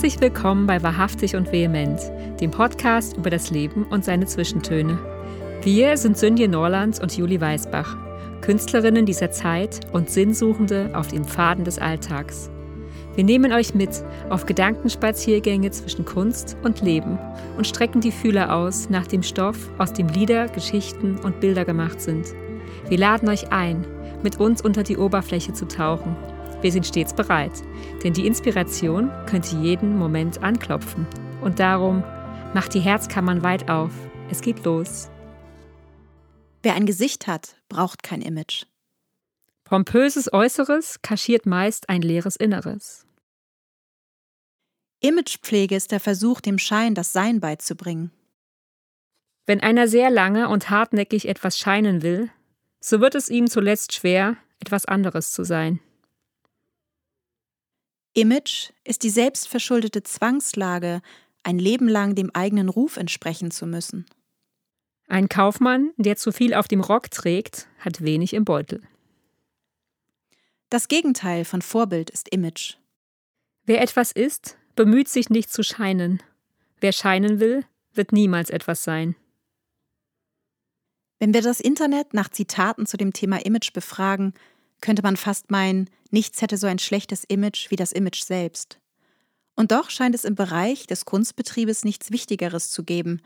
[0.00, 2.00] Herzlich willkommen bei Wahrhaftig und Vehement,
[2.40, 4.98] dem Podcast über das Leben und seine Zwischentöne.
[5.60, 7.98] Wir sind Sünje Norlands und Juli Weisbach,
[8.40, 12.50] Künstlerinnen dieser Zeit und Sinnsuchende auf den Pfaden des Alltags.
[13.14, 13.90] Wir nehmen euch mit
[14.30, 17.18] auf Gedankenspaziergänge zwischen Kunst und Leben
[17.58, 22.00] und strecken die Fühler aus nach dem Stoff, aus dem Lieder, Geschichten und Bilder gemacht
[22.00, 22.28] sind.
[22.88, 23.86] Wir laden euch ein,
[24.22, 26.16] mit uns unter die Oberfläche zu tauchen
[26.62, 27.52] wir sind stets bereit,
[28.04, 31.06] denn die Inspiration könnte jeden Moment anklopfen.
[31.40, 32.04] Und darum
[32.54, 33.92] macht die Herzkammern weit auf.
[34.30, 35.08] Es geht los.
[36.62, 38.64] Wer ein Gesicht hat, braucht kein Image.
[39.64, 43.06] Pompöses Äußeres kaschiert meist ein leeres Inneres.
[45.00, 48.10] Imagepflege ist der Versuch, dem Schein das Sein beizubringen.
[49.46, 52.30] Wenn einer sehr lange und hartnäckig etwas scheinen will,
[52.80, 55.80] so wird es ihm zuletzt schwer, etwas anderes zu sein.
[58.14, 61.00] Image ist die selbstverschuldete Zwangslage,
[61.42, 64.06] ein Leben lang dem eigenen Ruf entsprechen zu müssen.
[65.08, 68.82] Ein Kaufmann, der zu viel auf dem Rock trägt, hat wenig im Beutel.
[70.68, 72.76] Das Gegenteil von Vorbild ist Image.
[73.64, 76.22] Wer etwas ist, bemüht sich nicht zu scheinen.
[76.80, 79.16] Wer scheinen will, wird niemals etwas sein.
[81.18, 84.32] Wenn wir das Internet nach Zitaten zu dem Thema Image befragen,
[84.80, 88.78] könnte man fast meinen, nichts hätte so ein schlechtes Image wie das Image selbst.
[89.56, 93.20] Und doch scheint es im Bereich des Kunstbetriebes nichts Wichtigeres zu geben.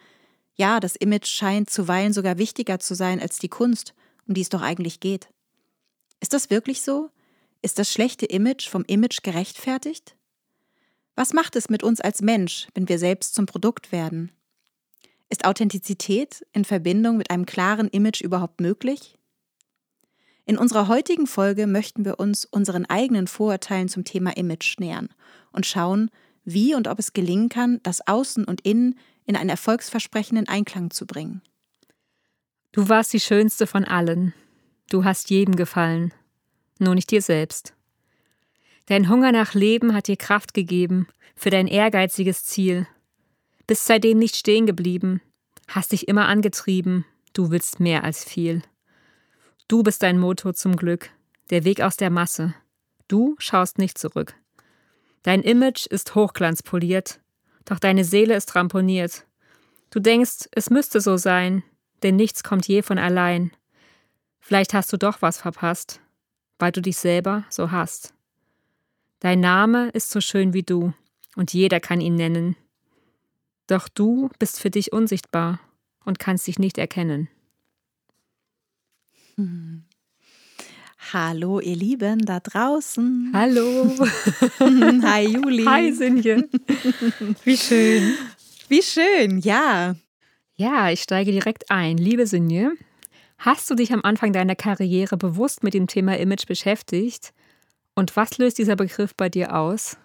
[0.56, 3.94] Ja, das Image scheint zuweilen sogar wichtiger zu sein als die Kunst,
[4.26, 5.28] um die es doch eigentlich geht.
[6.20, 7.10] Ist das wirklich so?
[7.62, 10.16] Ist das schlechte Image vom Image gerechtfertigt?
[11.14, 14.32] Was macht es mit uns als Mensch, wenn wir selbst zum Produkt werden?
[15.30, 19.16] Ist Authentizität in Verbindung mit einem klaren Image überhaupt möglich?
[20.46, 25.08] In unserer heutigen Folge möchten wir uns unseren eigenen Vorurteilen zum Thema Image nähern
[25.52, 26.10] und schauen,
[26.44, 31.06] wie und ob es gelingen kann, das Außen und Innen in einen erfolgsversprechenden Einklang zu
[31.06, 31.40] bringen.
[32.72, 34.34] Du warst die schönste von allen.
[34.90, 36.12] Du hast jedem gefallen,
[36.78, 37.72] nur nicht dir selbst.
[38.86, 42.86] Dein Hunger nach Leben hat dir Kraft gegeben für dein ehrgeiziges Ziel.
[43.66, 45.22] Bist seitdem nicht stehen geblieben,
[45.68, 48.62] hast dich immer angetrieben, du willst mehr als viel.
[49.66, 51.10] Du bist dein Motor zum Glück,
[51.48, 52.54] der Weg aus der Masse.
[53.08, 54.34] Du schaust nicht zurück.
[55.22, 57.20] Dein Image ist hochglanzpoliert,
[57.64, 59.26] doch deine Seele ist ramponiert.
[59.88, 61.62] Du denkst, es müsste so sein,
[62.02, 63.52] denn nichts kommt je von allein.
[64.38, 66.00] Vielleicht hast du doch was verpasst,
[66.58, 68.12] weil du dich selber so hast.
[69.20, 70.92] Dein Name ist so schön wie du,
[71.36, 72.54] und jeder kann ihn nennen.
[73.66, 75.58] Doch du bist für dich unsichtbar
[76.04, 77.30] und kannst dich nicht erkennen.
[81.12, 83.30] Hallo, ihr Lieben da draußen.
[83.34, 83.94] Hallo.
[84.60, 85.64] Hi, Juli.
[85.64, 86.48] Hi, Sinje.
[87.44, 88.14] Wie schön.
[88.68, 89.94] Wie schön, ja.
[90.56, 91.98] Ja, ich steige direkt ein.
[91.98, 92.72] Liebe Sinje,
[93.38, 97.34] hast du dich am Anfang deiner Karriere bewusst mit dem Thema Image beschäftigt?
[97.94, 99.96] Und was löst dieser Begriff bei dir aus?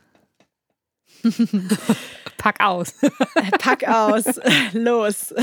[2.38, 2.94] Pack aus.
[3.60, 4.26] Pack aus.
[4.74, 5.34] Los.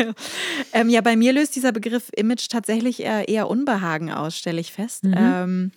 [0.72, 4.72] ähm, ja, bei mir löst dieser Begriff Image tatsächlich eher, eher Unbehagen aus, stelle ich
[4.72, 5.04] fest.
[5.04, 5.14] Mhm.
[5.16, 5.72] Ähm,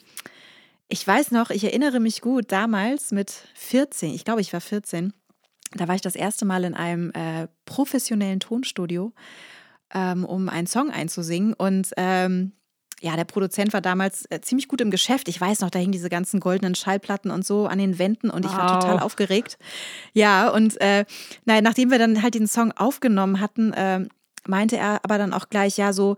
[0.88, 5.14] ich weiß noch, ich erinnere mich gut, damals mit 14, ich glaube, ich war 14,
[5.74, 9.14] da war ich das erste Mal in einem äh, professionellen Tonstudio,
[9.94, 11.54] ähm, um einen Song einzusingen.
[11.54, 12.54] Und ähm,
[13.06, 15.28] ja, der Produzent war damals äh, ziemlich gut im Geschäft.
[15.28, 18.46] Ich weiß noch, da hingen diese ganzen goldenen Schallplatten und so an den Wänden und
[18.46, 18.58] ich wow.
[18.58, 19.60] war total aufgeregt.
[20.14, 21.06] Ja, und äh,
[21.46, 24.08] naja, nachdem wir dann halt den Song aufgenommen hatten, äh,
[24.48, 26.18] meinte er aber dann auch gleich, ja, so,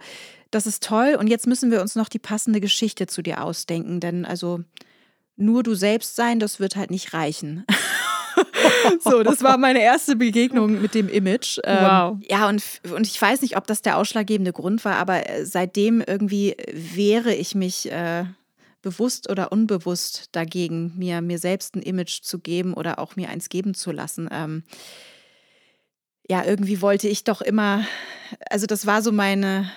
[0.49, 3.99] das ist toll und jetzt müssen wir uns noch die passende Geschichte zu dir ausdenken,
[3.99, 4.61] denn also
[5.35, 7.65] nur du selbst sein, das wird halt nicht reichen.
[9.01, 11.59] so, das war meine erste Begegnung mit dem Image.
[11.63, 12.17] Ähm, wow.
[12.29, 12.63] Ja, und,
[12.95, 17.33] und ich weiß nicht, ob das der ausschlaggebende Grund war, aber äh, seitdem irgendwie wehre
[17.33, 18.25] ich mich äh,
[18.81, 23.49] bewusst oder unbewusst dagegen, mir, mir selbst ein Image zu geben oder auch mir eins
[23.49, 24.29] geben zu lassen.
[24.31, 24.63] Ähm,
[26.29, 27.85] ja, irgendwie wollte ich doch immer,
[28.49, 29.71] also das war so meine,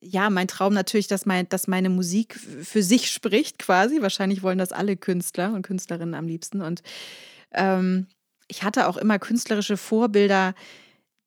[0.00, 4.02] ja, mein Traum natürlich, dass, mein, dass meine Musik für sich spricht, quasi.
[4.02, 6.62] Wahrscheinlich wollen das alle Künstler und Künstlerinnen am liebsten.
[6.62, 6.82] Und
[7.52, 8.06] ähm,
[8.48, 10.54] ich hatte auch immer künstlerische Vorbilder,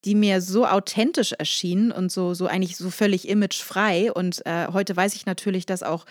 [0.04, 4.12] die mir so authentisch erschienen und so, so eigentlich so völlig imagefrei.
[4.12, 6.04] Und äh, heute weiß ich natürlich, dass auch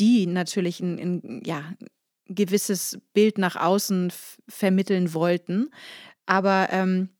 [0.00, 1.62] die natürlich ein, ein ja,
[2.26, 4.12] gewisses Bild nach außen
[4.48, 5.70] vermitteln wollten.
[6.26, 7.10] Aber ähm,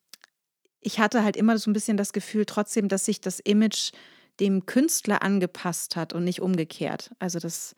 [0.81, 3.93] ich hatte halt immer so ein bisschen das Gefühl trotzdem, dass sich das Image
[4.41, 7.11] dem Künstler angepasst hat und nicht umgekehrt.
[7.19, 7.75] Also das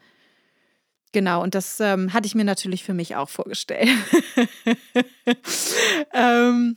[1.13, 3.89] Genau, und das ähm, hatte ich mir natürlich für mich auch vorgestellt.
[6.13, 6.77] ähm,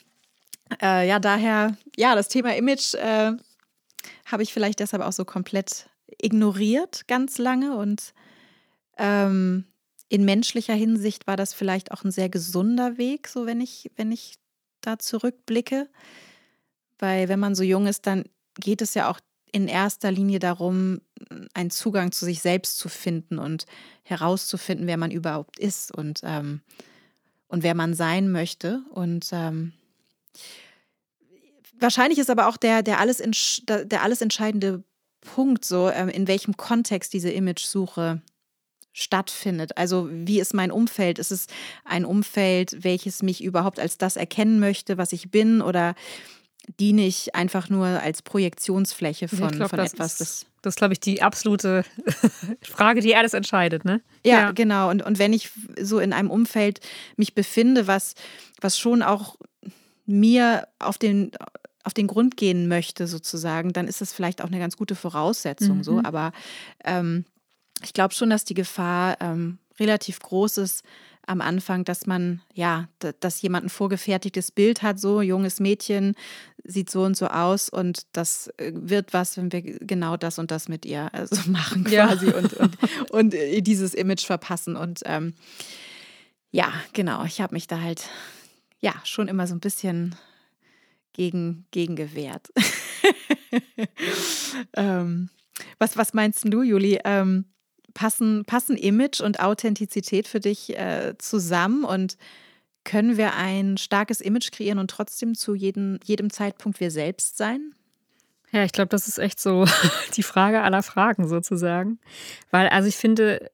[0.82, 3.34] äh, ja, daher, ja, das Thema Image äh,
[4.26, 5.88] habe ich vielleicht deshalb auch so komplett
[6.20, 8.14] ignoriert ganz lange und
[8.98, 9.66] ähm,
[10.10, 14.12] in menschlicher Hinsicht war das vielleicht auch ein sehr gesunder Weg, so wenn ich, wenn
[14.12, 14.36] ich
[14.82, 15.90] da zurückblicke.
[17.00, 18.26] Weil wenn man so jung ist, dann
[18.60, 19.20] geht es ja auch
[19.54, 21.00] in erster Linie darum,
[21.54, 23.66] einen Zugang zu sich selbst zu finden und
[24.02, 26.62] herauszufinden, wer man überhaupt ist und, ähm,
[27.48, 28.82] und wer man sein möchte.
[28.90, 29.72] Und ähm,
[31.80, 33.22] wahrscheinlich ist aber auch der, der, alles,
[33.68, 34.84] der alles entscheidende
[35.22, 38.22] Punkt, so ähm, in welchem Kontext diese Image-Suche
[38.92, 39.78] stattfindet.
[39.78, 41.20] Also wie ist mein Umfeld?
[41.20, 41.46] Ist es
[41.86, 45.62] ein Umfeld, welches mich überhaupt als das erkennen möchte, was ich bin?
[45.62, 45.94] Oder
[46.80, 50.22] diene ich einfach nur als Projektionsfläche von, glaub, von das etwas?
[50.22, 51.84] Ist, das ist, glaube ich, die absolute
[52.62, 54.02] Frage, die alles entscheidet, ne?
[54.26, 54.90] Ja, ja, genau.
[54.90, 56.80] Und, und wenn ich so in einem Umfeld
[57.18, 58.16] mich befinde, was,
[58.62, 59.36] was schon auch
[60.06, 61.32] mir auf den
[61.86, 65.80] auf den Grund gehen möchte, sozusagen, dann ist das vielleicht auch eine ganz gute Voraussetzung.
[65.80, 65.84] Mhm.
[65.84, 66.32] So, aber
[66.86, 67.26] ähm,
[67.84, 70.84] ich glaube schon, dass die Gefahr ähm, relativ groß ist
[71.26, 72.88] am Anfang, dass man, ja,
[73.20, 76.16] dass jemand ein vorgefertigtes Bild hat, so junges Mädchen
[76.64, 80.52] sieht so und so aus und das äh, wird was, wenn wir genau das und
[80.52, 82.38] das mit ihr also machen quasi ja.
[82.38, 82.78] und, und,
[83.12, 84.76] und dieses Image verpassen.
[84.76, 85.34] Und ähm,
[86.52, 88.10] ja, genau, ich habe mich da halt
[88.80, 90.16] ja schon immer so ein bisschen
[91.14, 92.50] gegen, gegen gewehrt.
[94.76, 95.30] ähm,
[95.80, 97.00] was, was meinst du, Juli?
[97.04, 97.46] Ähm,
[97.94, 102.18] passen, passen Image und Authentizität für dich äh, zusammen und
[102.84, 107.74] können wir ein starkes Image kreieren und trotzdem zu jedem, jedem Zeitpunkt wir selbst sein?
[108.52, 109.66] Ja, ich glaube, das ist echt so
[110.16, 112.00] die Frage aller Fragen sozusagen.
[112.52, 113.50] Weil, also ich finde,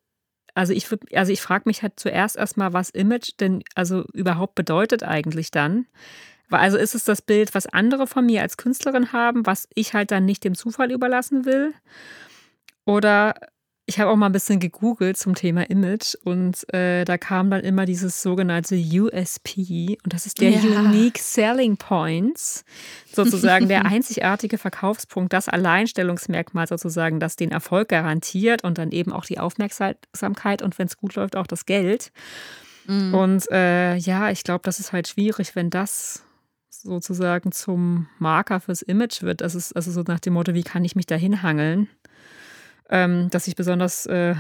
[0.56, 4.56] also ich würde, also ich frage mich halt zuerst erstmal, was Image denn also überhaupt
[4.56, 5.86] bedeutet eigentlich dann.
[6.50, 10.12] Also ist es das Bild, was andere von mir als Künstlerin haben, was ich halt
[10.12, 11.74] dann nicht dem Zufall überlassen will?
[12.86, 13.36] Oder
[13.90, 17.62] ich habe auch mal ein bisschen gegoogelt zum Thema Image und äh, da kam dann
[17.62, 20.60] immer dieses sogenannte USP und das ist der ja.
[20.60, 22.66] Unique Selling Points,
[23.12, 29.26] sozusagen der einzigartige Verkaufspunkt, das Alleinstellungsmerkmal sozusagen, das den Erfolg garantiert und dann eben auch
[29.26, 32.12] die Aufmerksamkeit und wenn es gut läuft, auch das Geld.
[32.86, 33.16] Mhm.
[33.16, 36.24] Und äh, ja, ich glaube, das ist halt schwierig, wenn das
[36.70, 39.42] sozusagen zum Marker fürs Image wird.
[39.42, 41.90] Das ist also so nach dem Motto, wie kann ich mich da hinhangeln?
[42.90, 44.36] Ähm, dass ich besonders äh,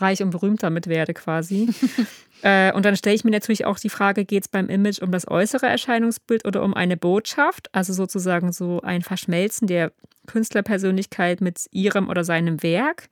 [0.00, 1.68] reich und berühmt damit werde quasi.
[2.42, 5.10] äh, und dann stelle ich mir natürlich auch die Frage, geht es beim Image um
[5.10, 7.68] das äußere Erscheinungsbild oder um eine Botschaft?
[7.72, 9.92] Also sozusagen so ein Verschmelzen der
[10.26, 13.08] Künstlerpersönlichkeit mit ihrem oder seinem Werk.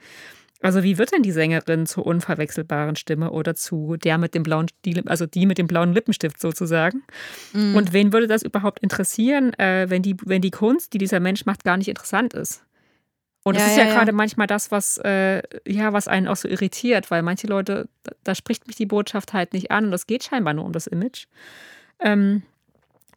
[0.64, 4.66] Also wie wird denn die Sängerin zur unverwechselbaren Stimme oder zu der mit dem blauen,
[5.04, 7.02] also die mit dem blauen Lippenstift sozusagen?
[7.52, 7.76] Mm.
[7.76, 11.44] Und wen würde das überhaupt interessieren, äh, wenn, die, wenn die Kunst, die dieser Mensch
[11.44, 12.64] macht, gar nicht interessant ist?
[13.44, 16.36] Und das ja, ist ja, ja gerade manchmal das, was, äh, ja, was einen auch
[16.36, 17.88] so irritiert, weil manche Leute,
[18.24, 20.86] da spricht mich die Botschaft halt nicht an und es geht scheinbar nur um das
[20.86, 21.26] Image.
[22.00, 22.42] Ähm,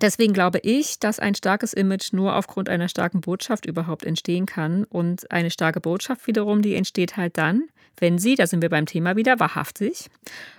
[0.02, 4.84] deswegen glaube ich, dass ein starkes Image nur aufgrund einer starken Botschaft überhaupt entstehen kann.
[4.84, 7.64] Und eine starke Botschaft wiederum, die entsteht halt dann,
[7.98, 10.10] wenn sie, da sind wir beim Thema wieder, wahrhaftig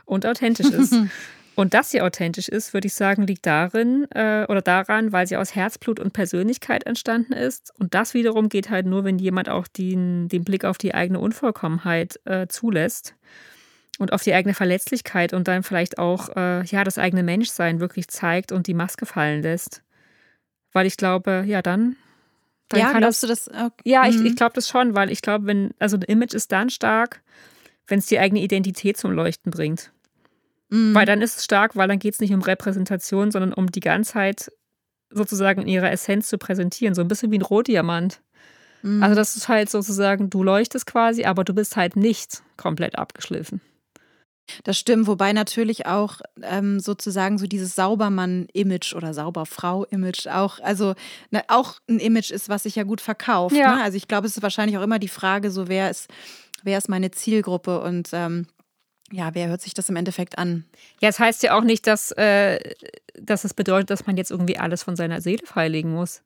[0.07, 0.95] und authentisch ist.
[1.59, 5.37] Und dass sie authentisch ist, würde ich sagen, liegt darin äh, oder daran, weil sie
[5.37, 7.73] aus Herzblut und Persönlichkeit entstanden ist.
[7.81, 11.19] Und das wiederum geht halt nur, wenn jemand auch den, den Blick auf die eigene
[11.19, 13.17] Unvollkommenheit äh, zulässt
[13.99, 18.07] und auf die eigene Verletzlichkeit und dann vielleicht auch äh, ja das eigene Menschsein wirklich
[18.07, 19.83] zeigt und die Maske fallen lässt.
[20.73, 21.97] Weil ich glaube, ja, dann.
[22.69, 23.65] dann ja, glaubst das, du das?
[23.65, 23.83] Okay.
[23.83, 24.37] Ja, ich, ich mhm.
[24.37, 27.21] glaube das schon, weil ich glaube, wenn, also ein Image ist dann stark,
[27.88, 29.91] wenn es die eigene Identität zum Leuchten bringt.
[30.71, 30.95] Mhm.
[30.95, 33.81] Weil dann ist es stark, weil dann geht es nicht um Repräsentation, sondern um die
[33.81, 34.51] Ganzheit
[35.11, 36.95] sozusagen in ihrer Essenz zu präsentieren.
[36.95, 38.21] So ein bisschen wie ein Rohdiamant.
[38.83, 39.03] Mhm.
[39.03, 43.61] Also das ist halt sozusagen, du leuchtest quasi, aber du bist halt nicht komplett abgeschliffen.
[44.65, 50.95] Das stimmt, wobei natürlich auch ähm, sozusagen so dieses Saubermann-Image oder Sauberfrau-Image auch, also
[51.31, 53.55] ne, auch ein Image ist, was sich ja gut verkauft.
[53.55, 53.77] Ja.
[53.77, 53.83] Ne?
[53.83, 56.09] Also ich glaube, es ist wahrscheinlich auch immer die Frage, so wer ist,
[56.63, 58.47] wer ist meine Zielgruppe und ähm,
[59.11, 60.65] ja, wer hört sich das im Endeffekt an?
[61.00, 62.59] Ja, es das heißt ja auch nicht, dass, äh,
[63.15, 66.23] dass es bedeutet, dass man jetzt irgendwie alles von seiner Seele freilegen muss.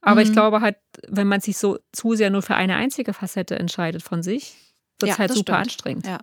[0.00, 0.26] Aber mhm.
[0.26, 0.76] ich glaube halt,
[1.08, 4.54] wenn man sich so zu sehr nur für eine einzige Facette entscheidet von sich,
[4.98, 5.58] wird es ja, halt super stimmt.
[5.58, 6.06] anstrengend.
[6.06, 6.18] Ja.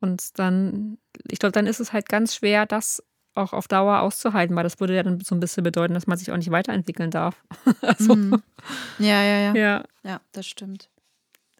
[0.00, 0.98] Und dann,
[1.28, 3.02] ich glaube, dann ist es halt ganz schwer, das
[3.34, 6.18] auch auf Dauer auszuhalten, weil das würde ja dann so ein bisschen bedeuten, dass man
[6.18, 7.42] sich auch nicht weiterentwickeln darf.
[7.80, 8.42] also, mhm.
[8.98, 9.54] Ja, ja, ja.
[9.54, 10.90] Ja, ja das stimmt.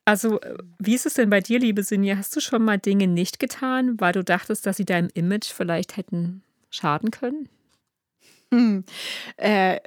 [0.09, 0.41] Also,
[0.79, 2.17] wie ist es denn bei dir, liebe Sinja?
[2.17, 5.99] Hast du schon mal Dinge nicht getan, weil du dachtest, dass sie deinem Image vielleicht
[5.99, 7.51] hätten schaden können?
[8.51, 8.85] Hm.
[9.37, 9.81] Äh,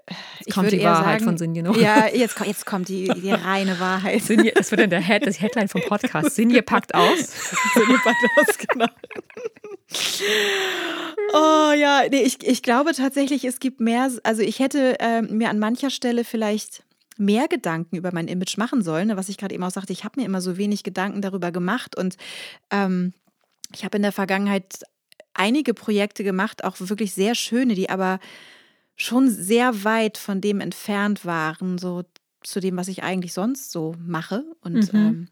[0.46, 1.76] ich kommt die Wahrheit sagen, von Sinje noch.
[1.76, 4.22] Ja, jetzt, jetzt kommt die, die reine Wahrheit.
[4.22, 6.36] Sinje, das wird dann der Head, das Headline vom Podcast.
[6.36, 7.18] Sinje packt aus.
[7.74, 8.86] Sinje packt aus, genau.
[11.34, 15.50] Oh ja, nee, ich, ich glaube tatsächlich, es gibt mehr, also ich hätte äh, mir
[15.50, 16.84] an mancher Stelle vielleicht
[17.22, 20.04] mehr Gedanken über mein Image machen sollen, ne, was ich gerade eben auch sagte, ich
[20.04, 22.18] habe mir immer so wenig Gedanken darüber gemacht und
[22.72, 23.14] ähm,
[23.74, 24.84] ich habe in der Vergangenheit
[25.34, 28.20] einige Projekte gemacht, auch wirklich sehr schöne, die aber
[28.96, 32.04] schon sehr weit von dem entfernt waren, so
[32.44, 34.44] zu dem, was ich eigentlich sonst so mache.
[34.62, 35.00] Und, mhm.
[35.00, 35.28] ähm,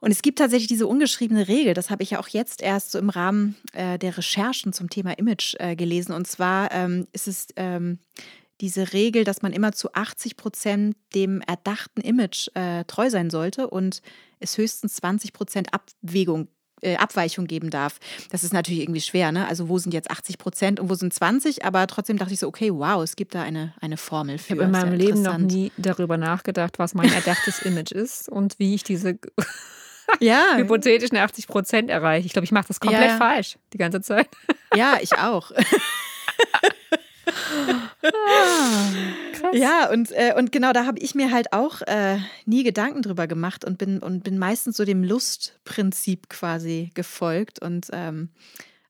[0.00, 2.98] und es gibt tatsächlich diese ungeschriebene Regel, das habe ich ja auch jetzt erst so
[2.98, 6.12] im Rahmen äh, der Recherchen zum Thema Image äh, gelesen.
[6.12, 7.98] Und zwar ähm, ist es ähm,
[8.60, 13.68] diese Regel, dass man immer zu 80 Prozent dem erdachten Image äh, treu sein sollte
[13.68, 14.02] und
[14.38, 16.48] es höchstens 20 Prozent Abwägung
[16.82, 17.98] äh, Abweichung geben darf.
[18.30, 19.46] Das ist natürlich irgendwie schwer, ne?
[19.46, 21.64] Also wo sind jetzt 80 Prozent und wo sind 20?
[21.64, 24.44] Aber trotzdem dachte ich so, okay, wow, es gibt da eine, eine Formel für.
[24.44, 28.58] Ich habe in meinem Leben noch nie darüber nachgedacht, was mein erdachtes Image ist und
[28.58, 29.18] wie ich diese
[30.20, 30.54] ja.
[30.56, 32.26] hypothetischen 80 Prozent erreiche.
[32.26, 33.16] Ich glaube, ich mache das komplett ja.
[33.18, 34.28] falsch die ganze Zeit.
[34.74, 35.52] Ja, ich auch.
[39.52, 43.26] Ja, und, äh, und genau da habe ich mir halt auch äh, nie Gedanken drüber
[43.26, 47.60] gemacht und bin, und bin meistens so dem Lustprinzip quasi gefolgt.
[47.60, 48.30] Und ähm,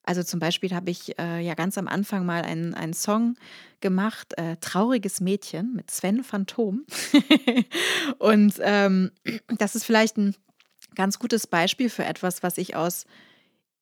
[0.03, 3.37] also zum Beispiel habe ich äh, ja ganz am Anfang mal einen, einen Song
[3.81, 6.85] gemacht, äh, Trauriges Mädchen mit Sven Phantom.
[8.19, 9.11] und ähm,
[9.59, 10.35] das ist vielleicht ein
[10.95, 13.07] ganz gutes Beispiel für etwas, was ich aus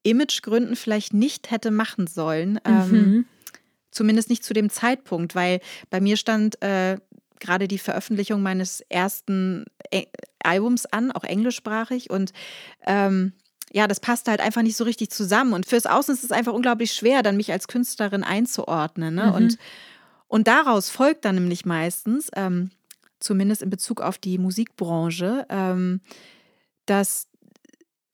[0.03, 2.61] Imagegründen vielleicht nicht hätte machen sollen.
[2.65, 3.27] Ähm, mhm.
[3.99, 5.59] Zumindest nicht zu dem Zeitpunkt, weil
[5.91, 6.99] bei mir stand äh,
[7.41, 10.05] gerade die Veröffentlichung meines ersten e
[10.39, 12.09] Albums an, auch englischsprachig.
[12.09, 12.33] Und
[12.87, 13.33] ähm,
[13.73, 15.53] ja, das passte halt einfach nicht so richtig zusammen.
[15.53, 19.17] Und fürs Außen ist es einfach unglaublich schwer, dann mich als Künstlerin einzuordnen.
[19.17, 19.27] Ne?
[19.27, 19.35] Mhm.
[19.35, 19.59] Und,
[20.29, 22.71] und daraus folgt dann nämlich meistens, ähm,
[23.19, 26.03] zumindest in Bezug auf die Musikbranche, ähm,
[26.87, 27.28] dass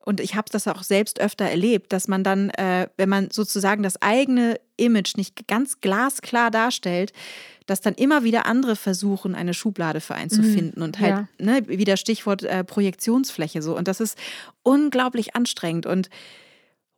[0.05, 3.83] und ich habe das auch selbst öfter erlebt, dass man dann, äh, wenn man sozusagen
[3.83, 7.13] das eigene Image nicht ganz glasklar darstellt,
[7.67, 11.11] dass dann immer wieder andere versuchen, eine Schublade für einen zu mhm, finden und halt,
[11.11, 11.29] ja.
[11.39, 13.77] ne, wieder Stichwort äh, Projektionsfläche so.
[13.77, 14.19] Und das ist
[14.63, 16.11] unglaublich anstrengend und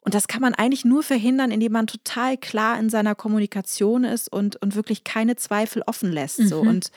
[0.01, 4.33] und das kann man eigentlich nur verhindern, indem man total klar in seiner Kommunikation ist
[4.33, 6.39] und, und wirklich keine Zweifel offen lässt.
[6.39, 6.47] Mhm.
[6.47, 6.61] So.
[6.61, 6.93] Und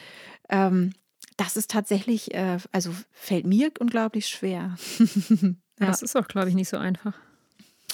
[0.49, 0.93] ähm,
[1.35, 4.77] das ist tatsächlich, äh, also fällt mir unglaublich schwer.
[5.79, 5.88] Ja.
[5.88, 7.13] Das ist auch, glaube ich, nicht so einfach.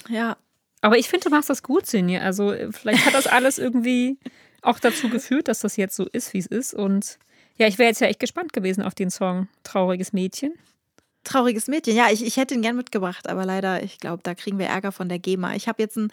[0.08, 0.36] Ja.
[0.82, 2.20] Aber ich finde, du machst das gut, Sinje.
[2.20, 4.18] Also vielleicht hat das alles irgendwie
[4.62, 6.74] auch dazu geführt, dass das jetzt so ist, wie es ist.
[6.74, 7.18] Und
[7.56, 10.52] ja, ich wäre jetzt ja echt gespannt gewesen auf den Song Trauriges Mädchen.
[11.24, 14.60] Trauriges Mädchen, ja, ich, ich hätte ihn gern mitgebracht, aber leider, ich glaube, da kriegen
[14.60, 15.56] wir Ärger von der GEMA.
[15.56, 16.12] Ich habe jetzt ein,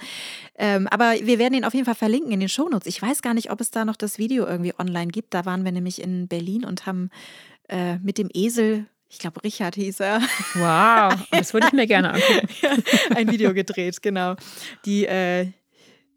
[0.58, 2.88] ähm, aber wir werden ihn auf jeden Fall verlinken in den Shownotes.
[2.88, 5.36] Ich weiß gar nicht, ob es da noch das Video irgendwie online gibt.
[5.36, 7.12] Da waren wir nämlich in Berlin und haben
[7.70, 10.22] äh, mit dem Esel ich glaube, Richard hieß er.
[10.56, 12.48] Wow, das würde ich mir gerne angucken.
[13.16, 14.36] ein Video gedreht, genau.
[14.86, 15.52] Die, äh,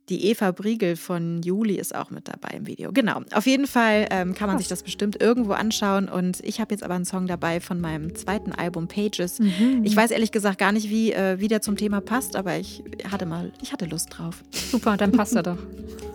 [0.08, 2.92] die Eva Briegel von Juli ist auch mit dabei im Video.
[2.92, 3.20] Genau.
[3.34, 6.08] Auf jeden Fall ähm, kann man sich das bestimmt irgendwo anschauen.
[6.08, 9.40] Und ich habe jetzt aber einen Song dabei von meinem zweiten Album Pages.
[9.40, 9.82] Mhm.
[9.84, 12.82] Ich weiß ehrlich gesagt gar nicht, wie, äh, wie der zum Thema passt, aber ich
[13.10, 14.42] hatte mal, ich hatte Lust drauf.
[14.50, 15.58] Super, dann passt er doch.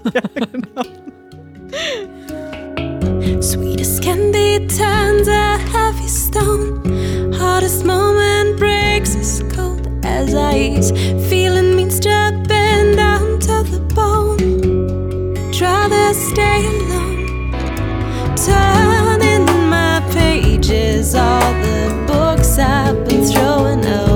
[0.15, 0.81] ja, genau.
[3.41, 7.31] Sweetest candy turns a heavy stone.
[7.33, 10.91] Hardest moment breaks as cold as ice.
[11.29, 15.35] Feeling means bend down to the bone.
[15.59, 17.51] Rather stay alone.
[18.35, 24.10] Turning my pages, all the books I've been throwing away,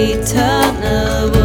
[0.00, 1.39] eternal.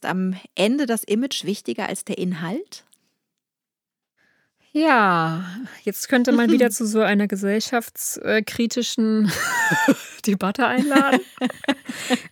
[0.00, 2.84] Ist am Ende das Image wichtiger als der Inhalt?
[4.72, 5.44] Ja,
[5.82, 9.30] jetzt könnte man wieder zu so einer gesellschaftskritischen
[10.26, 11.20] Debatte einladen.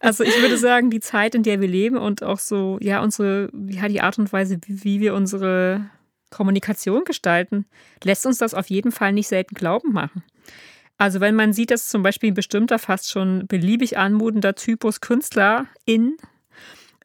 [0.01, 3.51] Also ich würde sagen, die Zeit, in der wir leben und auch so, ja, unsere,
[3.69, 5.91] ja, die Art und Weise, wie wir unsere
[6.31, 7.67] Kommunikation gestalten,
[8.03, 10.23] lässt uns das auf jeden Fall nicht selten glauben machen.
[10.97, 15.67] Also wenn man sieht, dass zum Beispiel ein bestimmter, fast schon beliebig anmutender Typus Künstler
[15.85, 16.17] in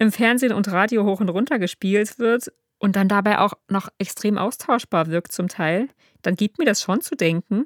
[0.03, 2.51] im Fernsehen und Radio hoch und runter gespielt wird,
[2.83, 5.87] und dann dabei auch noch extrem austauschbar wirkt zum Teil,
[6.21, 7.65] dann gibt mir das schon zu denken.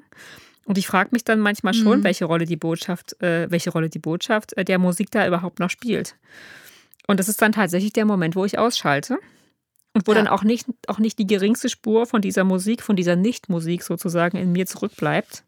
[0.64, 2.04] Und ich frage mich dann manchmal schon, mhm.
[2.04, 5.70] welche Rolle die Botschaft, äh, welche Rolle die Botschaft äh, der Musik da überhaupt noch
[5.70, 6.14] spielt.
[7.08, 9.18] Und das ist dann tatsächlich der Moment, wo ich ausschalte.
[9.92, 10.18] Und wo ja.
[10.18, 14.36] dann auch nicht, auch nicht die geringste Spur von dieser Musik, von dieser Nicht-Musik sozusagen
[14.36, 15.42] in mir zurückbleibt.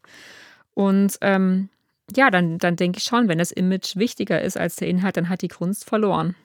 [0.73, 1.69] Und ähm,
[2.13, 5.29] ja, dann, dann denke ich schon, wenn das Image wichtiger ist als der Inhalt, dann
[5.29, 6.35] hat die Kunst verloren.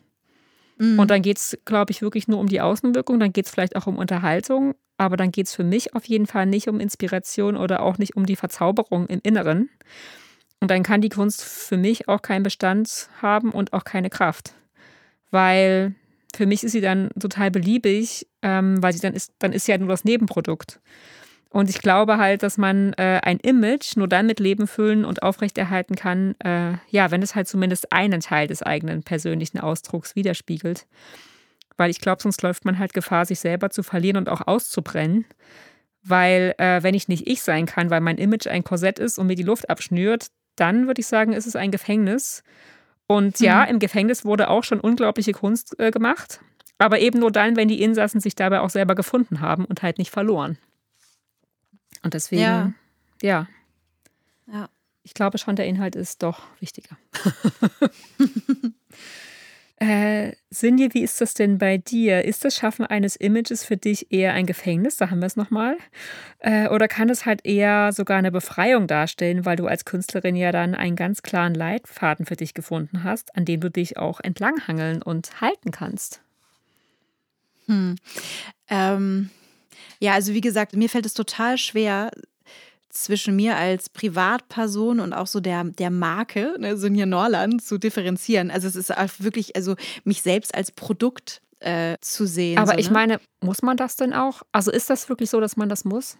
[0.79, 0.99] Mhm.
[0.99, 3.77] Und dann geht es, glaube ich, wirklich nur um die Außenwirkung, dann geht es vielleicht
[3.77, 7.57] auch um Unterhaltung, aber dann geht es für mich auf jeden Fall nicht um Inspiration
[7.57, 9.71] oder auch nicht um die Verzauberung im Inneren.
[10.61, 14.55] Und dann kann die Kunst für mich auch keinen Bestand haben und auch keine Kraft.
[15.31, 15.95] Weil
[16.35, 19.73] für mich ist sie dann total beliebig, ähm, weil sie dann ist, dann ist sie
[19.73, 20.81] ja nur das Nebenprodukt.
[21.57, 25.23] Und ich glaube halt, dass man äh, ein Image nur dann mit Leben füllen und
[25.23, 30.87] aufrechterhalten kann, äh, ja, wenn es halt zumindest einen Teil des eigenen persönlichen Ausdrucks widerspiegelt.
[31.79, 35.25] Weil ich glaube, sonst läuft man halt Gefahr, sich selber zu verlieren und auch auszubrennen.
[36.03, 39.27] Weil äh, wenn ich nicht ich sein kann, weil mein Image ein Korsett ist und
[39.27, 40.27] mir die Luft abschnürt,
[40.57, 42.43] dann würde ich sagen, ist es ein Gefängnis.
[43.07, 43.71] Und ja, mhm.
[43.71, 46.39] im Gefängnis wurde auch schon unglaubliche Kunst äh, gemacht.
[46.77, 49.97] Aber eben nur dann, wenn die Insassen sich dabei auch selber gefunden haben und halt
[49.97, 50.59] nicht verloren.
[52.07, 52.73] Und deswegen, ja.
[53.21, 53.49] ja.
[54.47, 54.69] ja.
[55.03, 56.97] Ich glaube schon, der Inhalt ist doch wichtiger.
[59.81, 62.25] äh, Sinje, wie ist das denn bei dir?
[62.25, 64.99] Ist das Schaffen eines Images für dich eher ein Gefängnis?
[64.99, 65.79] Da haben wir es nochmal.
[66.39, 70.53] Äh, oder kann es halt eher sogar eine Befreiung darstellen, weil du als Künstlerin ja
[70.53, 75.03] dann einen ganz klaren Leitfaden für dich gefunden hast, an dem du dich auch entlanghangeln
[75.03, 76.21] und halten kannst?
[77.67, 77.97] Hm.
[78.69, 79.31] Ähm,
[80.01, 82.11] ja, also wie gesagt, mir fällt es total schwer,
[82.97, 88.51] zwischen mir als Privatperson und auch so der, der Marke, ne, Sonja Norland, zu differenzieren.
[88.51, 92.59] Also es ist wirklich, also mich selbst als Produkt äh, zu sehen.
[92.59, 92.93] Aber so, ich ne?
[92.93, 94.43] meine, muss man das denn auch?
[94.53, 96.17] Also ist das wirklich so, dass man das muss?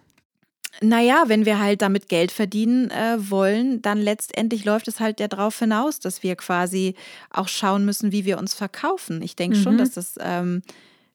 [0.81, 5.27] Naja, wenn wir halt damit Geld verdienen äh, wollen, dann letztendlich läuft es halt ja
[5.27, 6.95] darauf hinaus, dass wir quasi
[7.31, 9.21] auch schauen müssen, wie wir uns verkaufen.
[9.23, 9.63] Ich denke mhm.
[9.63, 10.61] schon, dass das ähm,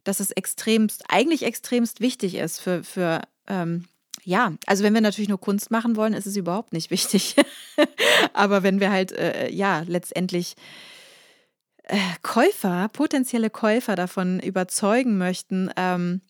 [0.05, 3.87] dass es extremst, eigentlich extremst wichtig ist für, für ähm,
[4.25, 7.37] ja, also wenn wir natürlich nur Kunst machen wollen, ist es überhaupt nicht wichtig.
[8.33, 10.55] Aber wenn wir halt, äh, ja, letztendlich
[11.85, 16.21] äh, Käufer, potenzielle Käufer davon überzeugen möchten, ähm,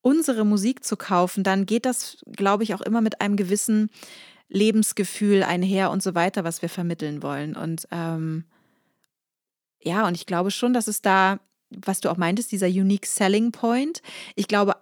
[0.00, 3.90] unsere Musik zu kaufen, dann geht das, glaube ich, auch immer mit einem gewissen
[4.48, 7.56] Lebensgefühl einher und so weiter, was wir vermitteln wollen.
[7.56, 8.44] Und ähm,
[9.80, 11.40] ja, und ich glaube schon, dass es da
[11.84, 14.02] was du auch meintest, dieser Unique Selling Point.
[14.34, 14.76] Ich glaube,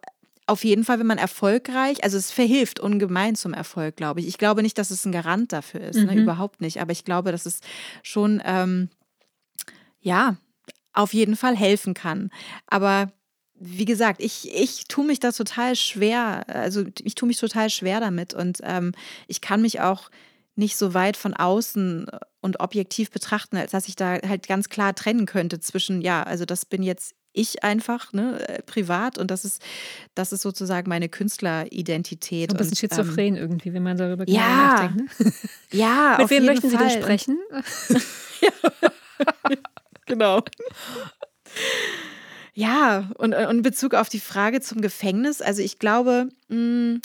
[0.46, 4.26] auf jeden Fall, wenn man erfolgreich, also es verhilft ungemein zum Erfolg, glaube ich.
[4.26, 6.06] Ich glaube nicht, dass es ein Garant dafür ist, ne?
[6.06, 6.14] mhm.
[6.14, 6.22] ne?
[6.22, 6.80] überhaupt nicht.
[6.80, 7.60] Aber ich glaube, dass es
[8.02, 8.88] schon, ähm,
[10.00, 10.36] ja,
[10.92, 12.30] auf jeden Fall helfen kann.
[12.66, 13.12] Aber
[13.60, 18.00] wie gesagt, ich, ich tue mich da total schwer, also ich tue mich total schwer
[18.00, 18.92] damit und ähm,
[19.28, 20.10] ich kann mich auch
[20.60, 24.68] nicht so weit von außen äh, und objektiv betrachten, als dass ich da halt ganz
[24.68, 29.30] klar trennen könnte zwischen, ja, also das bin jetzt ich einfach, ne, äh, privat und
[29.30, 29.62] das ist,
[30.14, 32.50] das ist sozusagen meine Künstleridentität.
[32.50, 35.20] So ein bisschen und, schizophren ähm, irgendwie, wenn man darüber ja, nachdenkt.
[35.20, 35.32] Ne?
[35.72, 37.38] Ja, Mit wem möchten Sie denn sprechen?
[40.06, 40.42] genau.
[42.54, 47.00] Ja, und, und in Bezug auf die Frage zum Gefängnis, also ich glaube, mh, mm,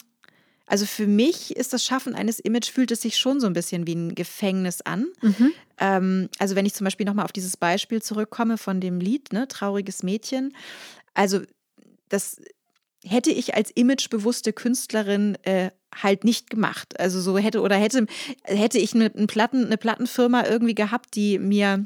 [0.67, 3.86] also für mich ist das Schaffen eines Images, fühlt es sich schon so ein bisschen
[3.86, 5.08] wie ein Gefängnis an.
[5.21, 5.51] Mhm.
[5.78, 9.47] Ähm, also wenn ich zum Beispiel nochmal auf dieses Beispiel zurückkomme von dem Lied, ne,
[9.47, 10.56] Trauriges Mädchen.
[11.13, 11.41] Also
[12.10, 12.41] das
[13.04, 16.99] hätte ich als imagebewusste Künstlerin äh, halt nicht gemacht.
[16.99, 18.08] Also so hätte oder hätte,
[18.43, 21.86] hätte ich eine, eine, Platten, eine Plattenfirma irgendwie gehabt, die mir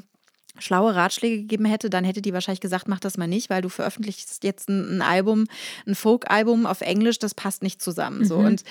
[0.58, 3.68] schlaue Ratschläge gegeben hätte, dann hätte die wahrscheinlich gesagt, mach das mal nicht, weil du
[3.68, 5.46] veröffentlichst jetzt ein, ein Album,
[5.86, 8.24] ein Folk-Album auf Englisch, das passt nicht zusammen.
[8.24, 8.38] So.
[8.38, 8.44] Mhm.
[8.46, 8.64] Und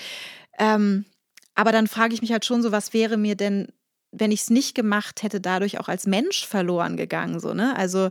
[0.58, 1.04] ähm,
[1.54, 3.68] aber dann frage ich mich halt schon so, was wäre mir denn,
[4.12, 7.40] wenn ich es nicht gemacht hätte, dadurch auch als Mensch verloren gegangen.
[7.40, 7.76] So, ne?
[7.76, 8.10] Also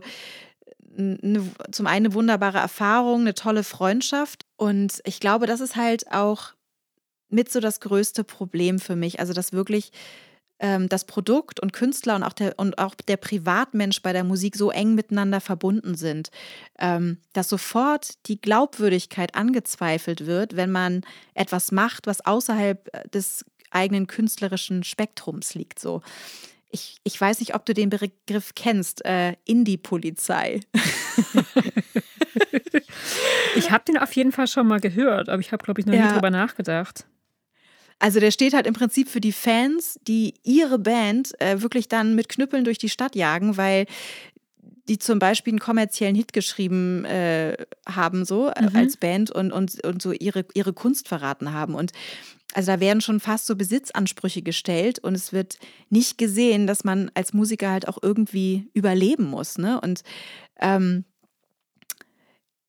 [0.96, 4.44] eine, zum einen eine wunderbare Erfahrung, eine tolle Freundschaft.
[4.56, 6.52] Und ich glaube, das ist halt auch
[7.28, 9.20] mit so das größte Problem für mich.
[9.20, 9.92] Also, dass wirklich
[10.60, 14.56] ähm, das Produkt und Künstler und auch, der, und auch der Privatmensch bei der Musik
[14.56, 16.30] so eng miteinander verbunden sind,
[16.78, 21.02] ähm, dass sofort die Glaubwürdigkeit angezweifelt wird, wenn man
[21.34, 25.78] etwas macht, was außerhalb äh, des eigenen künstlerischen Spektrums liegt.
[25.78, 26.02] So.
[26.68, 30.60] Ich, ich weiß nicht, ob du den Begriff kennst, äh, Indie-Polizei.
[33.56, 35.94] ich habe den auf jeden Fall schon mal gehört, aber ich habe, glaube ich, noch
[35.94, 36.06] ja.
[36.06, 37.06] nie drüber nachgedacht.
[38.00, 42.14] Also der steht halt im Prinzip für die Fans, die ihre Band äh, wirklich dann
[42.14, 43.86] mit Knüppeln durch die Stadt jagen, weil
[44.88, 48.76] die zum Beispiel einen kommerziellen Hit geschrieben äh, haben, so äh, mhm.
[48.76, 51.74] als Band und, und, und so ihre, ihre Kunst verraten haben.
[51.74, 51.92] Und
[52.54, 55.58] also da werden schon fast so Besitzansprüche gestellt und es wird
[55.90, 59.58] nicht gesehen, dass man als Musiker halt auch irgendwie überleben muss.
[59.58, 59.80] Ne?
[59.80, 60.02] Und
[60.58, 61.04] ähm,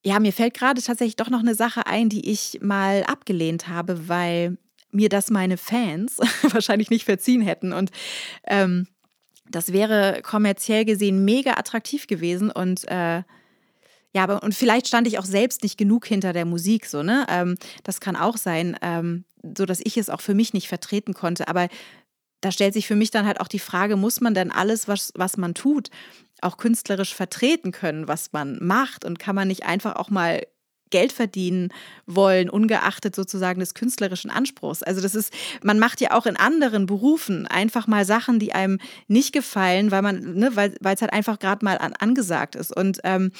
[0.04, 4.08] ja, mir fällt gerade tatsächlich doch noch eine Sache ein, die ich mal abgelehnt habe,
[4.08, 4.58] weil
[4.92, 6.18] mir das meine Fans
[6.52, 7.74] wahrscheinlich nicht verziehen hätten.
[7.74, 7.92] Und
[8.48, 8.88] ähm,
[9.50, 13.24] das wäre kommerziell gesehen mega attraktiv gewesen und äh,
[14.14, 17.26] ja, aber und vielleicht stand ich auch selbst nicht genug hinter der Musik, so, ne?
[17.30, 19.24] Ähm, das kann auch sein, ähm,
[19.56, 21.48] so dass ich es auch für mich nicht vertreten konnte.
[21.48, 21.70] Aber
[22.42, 25.14] da stellt sich für mich dann halt auch die Frage, muss man denn alles, was,
[25.16, 25.90] was man tut,
[26.42, 29.06] auch künstlerisch vertreten können, was man macht?
[29.06, 30.46] Und kann man nicht einfach auch mal
[30.92, 31.70] Geld verdienen
[32.06, 34.84] wollen, ungeachtet sozusagen des künstlerischen Anspruchs.
[34.84, 38.80] Also das ist, man macht ja auch in anderen Berufen einfach mal Sachen, die einem
[39.08, 42.76] nicht gefallen, weil man, ne, weil es halt einfach gerade mal an, angesagt ist.
[42.76, 43.32] Und ähm,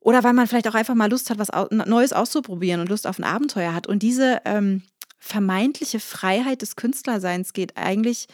[0.00, 3.18] oder weil man vielleicht auch einfach mal Lust hat, was Neues auszuprobieren und Lust auf
[3.18, 3.86] ein Abenteuer hat.
[3.86, 4.82] Und diese ähm,
[5.18, 8.26] vermeintliche Freiheit des Künstlerseins geht eigentlich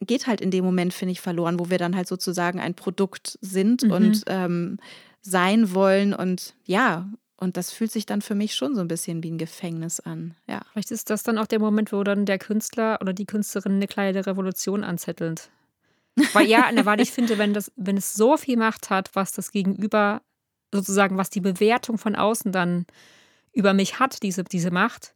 [0.00, 3.38] geht halt in dem Moment, finde ich, verloren, wo wir dann halt sozusagen ein Produkt
[3.40, 3.90] sind mhm.
[3.92, 4.78] und ähm,
[5.22, 6.12] sein wollen.
[6.12, 9.38] Und ja, und das fühlt sich dann für mich schon so ein bisschen wie ein
[9.38, 10.34] Gefängnis an.
[10.46, 10.62] Ja.
[10.72, 13.86] Vielleicht ist das dann auch der Moment, wo dann der Künstler oder die Künstlerin eine
[13.86, 15.50] kleine Revolution anzettelt.
[16.32, 19.52] Weil ja, weil ich finde, wenn, das, wenn es so viel Macht hat, was das
[19.52, 20.22] Gegenüber
[20.72, 22.86] sozusagen, was die Bewertung von außen dann
[23.52, 25.14] über mich hat, diese, diese Macht,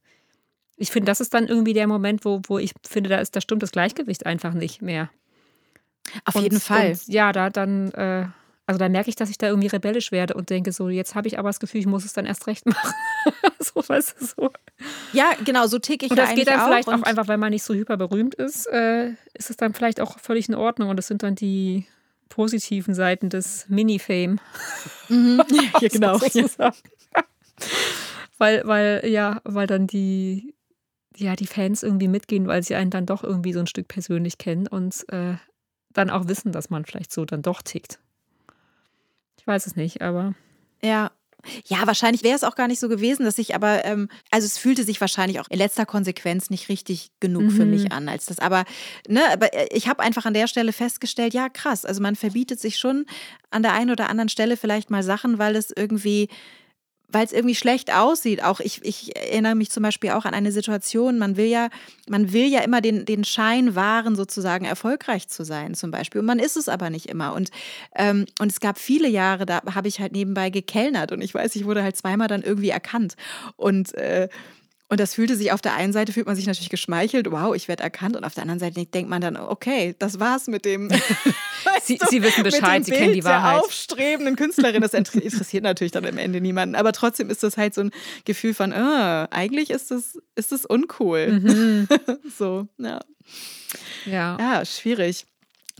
[0.76, 3.40] ich finde, das ist dann irgendwie der Moment, wo, wo ich finde, da ist, da
[3.42, 5.10] stimmt das Gleichgewicht einfach nicht mehr.
[6.24, 6.92] Auf und, jeden Fall.
[6.92, 8.28] Und ja, da dann, äh,
[8.66, 11.26] also da merke ich, dass ich da irgendwie rebellisch werde und denke so, jetzt habe
[11.26, 12.92] ich aber das Gefühl, ich muss es dann erst recht machen.
[13.58, 14.50] so, weißt du, so.
[15.12, 17.50] Ja, genau, so tick ich Und das geht dann auch vielleicht auch einfach, weil man
[17.50, 20.96] nicht so hyper berühmt ist, äh, ist es dann vielleicht auch völlig in Ordnung und
[20.96, 21.86] das sind dann die
[22.28, 24.40] positiven Seiten des Mini-Fame.
[25.08, 25.42] Mhm.
[25.50, 26.20] Ja, genau.
[28.38, 30.54] weil, weil, ja, weil dann die,
[31.16, 34.38] ja, die Fans irgendwie mitgehen, weil sie einen dann doch irgendwie so ein Stück persönlich
[34.38, 35.34] kennen und äh,
[35.92, 37.98] dann auch wissen, dass man vielleicht so dann doch tickt.
[39.40, 40.34] Ich weiß es nicht, aber.
[40.82, 41.10] Ja.
[41.64, 44.58] Ja, wahrscheinlich wäre es auch gar nicht so gewesen, dass ich aber, ähm, also es
[44.58, 47.50] fühlte sich wahrscheinlich auch in letzter Konsequenz nicht richtig genug mhm.
[47.50, 47.92] für mich mhm.
[47.92, 48.40] an, als das.
[48.40, 48.66] Aber,
[49.08, 51.86] ne, aber äh, ich habe einfach an der Stelle festgestellt, ja, krass.
[51.86, 53.06] Also man verbietet sich schon
[53.48, 56.28] an der einen oder anderen Stelle vielleicht mal Sachen, weil es irgendwie
[57.12, 58.42] weil es irgendwie schlecht aussieht.
[58.42, 61.68] Auch ich, ich erinnere mich zum Beispiel auch an eine Situation, man will ja,
[62.08, 66.20] man will ja immer den, den Schein wahren, sozusagen erfolgreich zu sein, zum Beispiel.
[66.20, 67.34] Und man ist es aber nicht immer.
[67.34, 67.50] Und,
[67.94, 71.56] ähm, und es gab viele Jahre, da habe ich halt nebenbei gekellnert und ich weiß,
[71.56, 73.16] ich wurde halt zweimal dann irgendwie erkannt.
[73.56, 74.28] Und äh,
[74.90, 77.68] und das fühlte sich auf der einen Seite, fühlt man sich natürlich geschmeichelt, wow, ich
[77.68, 78.16] werde erkannt.
[78.16, 80.90] Und auf der anderen Seite denkt man dann, okay, das war's mit dem.
[81.84, 83.58] sie, du, sie, wissen Bescheid, sie kennen die Wahrheit.
[83.58, 86.74] Der aufstrebenden Künstlerin, das interessiert natürlich dann am Ende niemanden.
[86.74, 87.92] Aber trotzdem ist das halt so ein
[88.24, 91.40] Gefühl von, oh, eigentlich ist das, ist das uncool.
[91.40, 91.88] Mhm.
[92.36, 92.98] so, ja.
[94.06, 94.36] Ja.
[94.40, 95.24] Ja, schwierig.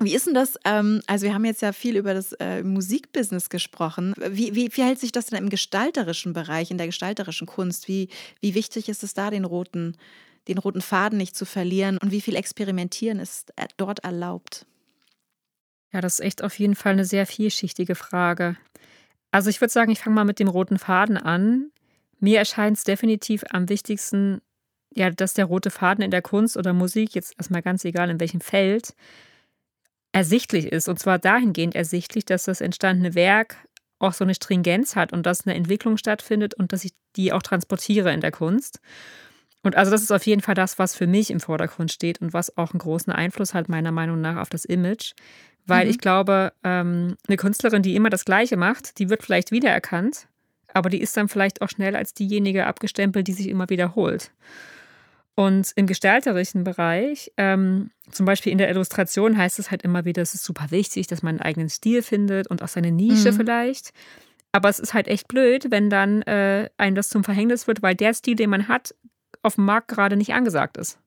[0.03, 0.59] Wie ist denn das?
[0.65, 4.15] Ähm, also, wir haben jetzt ja viel über das äh, Musikbusiness gesprochen.
[4.17, 7.87] Wie, wie, wie hält sich das denn im gestalterischen Bereich, in der gestalterischen Kunst?
[7.87, 8.09] Wie,
[8.41, 9.97] wie wichtig ist es da, den roten,
[10.49, 11.99] den roten Faden nicht zu verlieren?
[11.99, 14.65] Und wie viel Experimentieren ist äh, dort erlaubt?
[15.93, 18.57] Ja, das ist echt auf jeden Fall eine sehr vielschichtige Frage.
[19.33, 21.71] Also, ich würde sagen, ich fange mal mit dem roten Faden an.
[22.21, 24.41] Mir erscheint es definitiv am wichtigsten,
[24.95, 28.19] ja, dass der rote Faden in der Kunst oder Musik, jetzt erstmal ganz egal in
[28.19, 28.95] welchem Feld,
[30.13, 30.89] ersichtlich ist.
[30.89, 33.57] Und zwar dahingehend ersichtlich, dass das entstandene Werk
[33.99, 37.43] auch so eine Stringenz hat und dass eine Entwicklung stattfindet und dass ich die auch
[37.43, 38.81] transportiere in der Kunst.
[39.63, 42.33] Und also das ist auf jeden Fall das, was für mich im Vordergrund steht und
[42.33, 45.13] was auch einen großen Einfluss hat, meiner Meinung nach, auf das Image.
[45.67, 45.91] Weil mhm.
[45.91, 50.29] ich glaube, ähm, eine Künstlerin, die immer das Gleiche macht, die wird vielleicht wiedererkannt,
[50.73, 54.31] aber die ist dann vielleicht auch schnell als diejenige abgestempelt, die sich immer wiederholt.
[55.35, 60.23] Und im gestalterischen Bereich, ähm, zum Beispiel in der Illustration, heißt es halt immer wieder,
[60.23, 63.37] es ist super wichtig, dass man einen eigenen Stil findet und auch seine Nische mhm.
[63.37, 63.93] vielleicht.
[64.53, 67.95] Aber es ist halt echt blöd, wenn dann äh, einem das zum Verhängnis wird, weil
[67.95, 68.95] der Stil, den man hat,
[69.43, 70.99] auf dem Markt gerade nicht angesagt ist.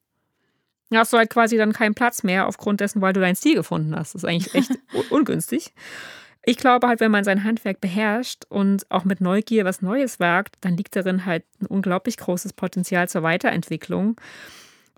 [0.92, 3.94] hast du halt quasi dann keinen Platz mehr aufgrund dessen, weil du deinen Stil gefunden
[3.94, 4.14] hast.
[4.14, 4.72] Das ist eigentlich echt
[5.10, 5.72] ungünstig.
[6.46, 10.56] Ich glaube halt, wenn man sein Handwerk beherrscht und auch mit Neugier was Neues wagt,
[10.60, 14.20] dann liegt darin halt ein unglaublich großes Potenzial zur Weiterentwicklung.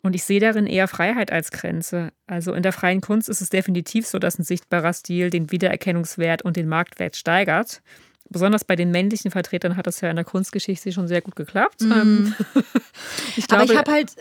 [0.02, 2.12] Und ich sehe darin eher Freiheit als Grenze.
[2.26, 6.42] Also in der freien Kunst ist es definitiv so, dass ein sichtbarer Stil den Wiedererkennungswert
[6.42, 7.82] und den Marktwert steigert.
[8.28, 11.80] Besonders bei den männlichen Vertretern hat das ja in der Kunstgeschichte schon sehr gut geklappt.
[11.80, 12.34] Mhm.
[13.36, 14.12] ich glaube, Aber ich habe halt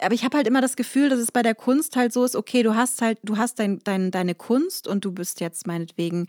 [0.00, 2.36] aber ich habe halt immer das Gefühl, dass es bei der Kunst halt so ist,
[2.36, 6.26] okay, du hast halt, du hast dein, dein, deine Kunst und du bist jetzt meinetwegen,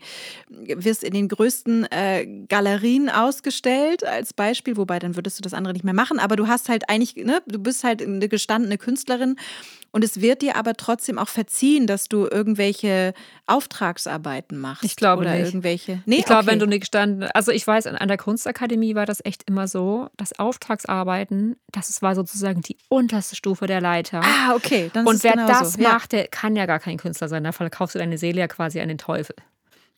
[0.48, 5.72] wirst in den größten äh, Galerien ausgestellt als Beispiel, wobei dann würdest du das andere
[5.72, 9.36] nicht mehr machen, aber du hast halt eigentlich, ne, du bist halt eine gestandene Künstlerin
[9.94, 13.14] und es wird dir aber trotzdem auch verziehen, dass du irgendwelche
[13.46, 14.82] Auftragsarbeiten machst.
[14.82, 15.44] Ich glaube oder nicht.
[15.44, 16.02] irgendwelche.
[16.04, 16.50] Nee, ich glaube, okay.
[16.50, 20.08] wenn du nicht gestanden, also ich weiß, an der Kunstakademie war das echt immer so,
[20.16, 24.20] dass Auftragsarbeiten, das war sozusagen die unterste Stufe der Leiter.
[24.22, 24.90] Ah, okay.
[24.92, 25.82] Dann und wer das so.
[25.82, 27.44] macht, der kann ja gar kein Künstler sein.
[27.44, 29.36] Da verkaufst du deine Seele ja quasi an den Teufel.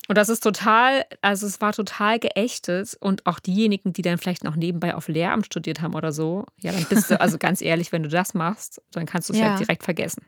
[0.08, 4.44] Und das ist total, also es war total geächtet und auch diejenigen, die dann vielleicht
[4.44, 7.90] noch nebenbei auf Lehramt studiert haben oder so, ja, dann bist du, also ganz ehrlich,
[7.90, 9.50] wenn du das machst, dann kannst du es ja.
[9.50, 10.24] halt direkt vergessen.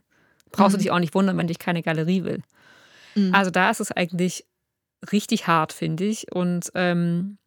[0.50, 0.78] Brauchst mhm.
[0.78, 2.42] du dich auch nicht wundern, wenn dich keine Galerie will.
[3.14, 3.34] Mhm.
[3.34, 4.46] Also da ist es eigentlich
[5.12, 6.32] richtig hart, finde ich.
[6.32, 7.38] Und ähm,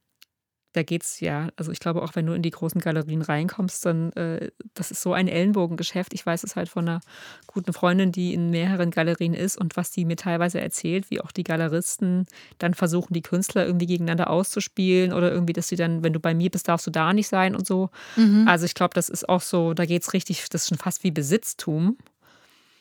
[0.73, 4.13] da geht's ja, also ich glaube auch, wenn du in die großen Galerien reinkommst, dann,
[4.13, 6.13] äh, das ist so ein Ellenbogengeschäft.
[6.13, 7.01] Ich weiß es halt von einer
[7.45, 11.31] guten Freundin, die in mehreren Galerien ist und was die mir teilweise erzählt, wie auch
[11.31, 12.25] die Galeristen
[12.57, 16.33] dann versuchen, die Künstler irgendwie gegeneinander auszuspielen oder irgendwie, dass sie dann, wenn du bei
[16.33, 17.89] mir bist, darfst du da nicht sein und so.
[18.15, 18.47] Mhm.
[18.47, 21.11] Also ich glaube, das ist auch so, da geht's richtig, das ist schon fast wie
[21.11, 21.97] Besitztum.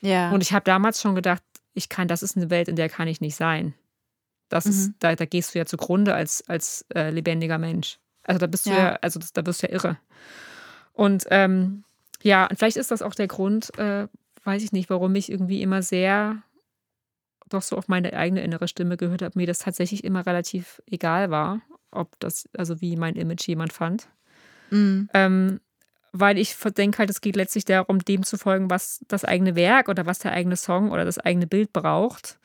[0.01, 0.31] Ja.
[0.31, 1.43] Und ich habe damals schon gedacht,
[1.75, 3.75] ich kann, das ist eine Welt, in der kann ich nicht sein.
[4.51, 4.71] Das mhm.
[4.71, 7.99] ist, da, da gehst du ja zugrunde als, als äh, lebendiger Mensch.
[8.25, 9.97] Also da bist du ja, also das, da wirst du ja irre.
[10.93, 11.85] Und ähm,
[12.23, 14.07] ja, und vielleicht ist das auch der Grund, äh,
[14.45, 16.43] weiß ich nicht, warum ich irgendwie immer sehr
[17.49, 21.31] doch so auf meine eigene innere Stimme gehört habe, mir das tatsächlich immer relativ egal
[21.31, 21.61] war,
[21.91, 24.09] ob das, also wie mein Image jemand fand.
[24.71, 25.09] Mhm.
[25.15, 25.61] Ähm,
[26.13, 29.89] weil ich denke halt, es geht letztlich darum, dem zu folgen, was das eigene Werk
[29.89, 32.39] oder was der eigene Song oder das eigene Bild braucht.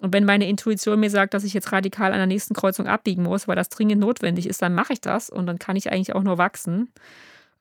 [0.00, 3.22] Und wenn meine Intuition mir sagt, dass ich jetzt radikal an der nächsten Kreuzung abbiegen
[3.22, 6.14] muss, weil das dringend notwendig ist, dann mache ich das und dann kann ich eigentlich
[6.14, 6.90] auch nur wachsen.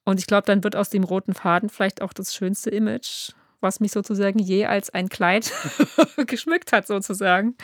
[0.05, 3.81] Und ich glaube, dann wird aus dem roten Faden vielleicht auch das schönste Image, was
[3.81, 5.51] mich sozusagen je als ein Kleid
[6.27, 7.55] geschmückt hat, sozusagen.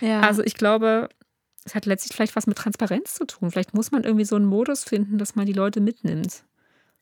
[0.00, 0.20] Ja.
[0.20, 1.10] Also ich glaube,
[1.64, 3.50] es hat letztlich vielleicht was mit Transparenz zu tun.
[3.50, 6.44] Vielleicht muss man irgendwie so einen Modus finden, dass man die Leute mitnimmt.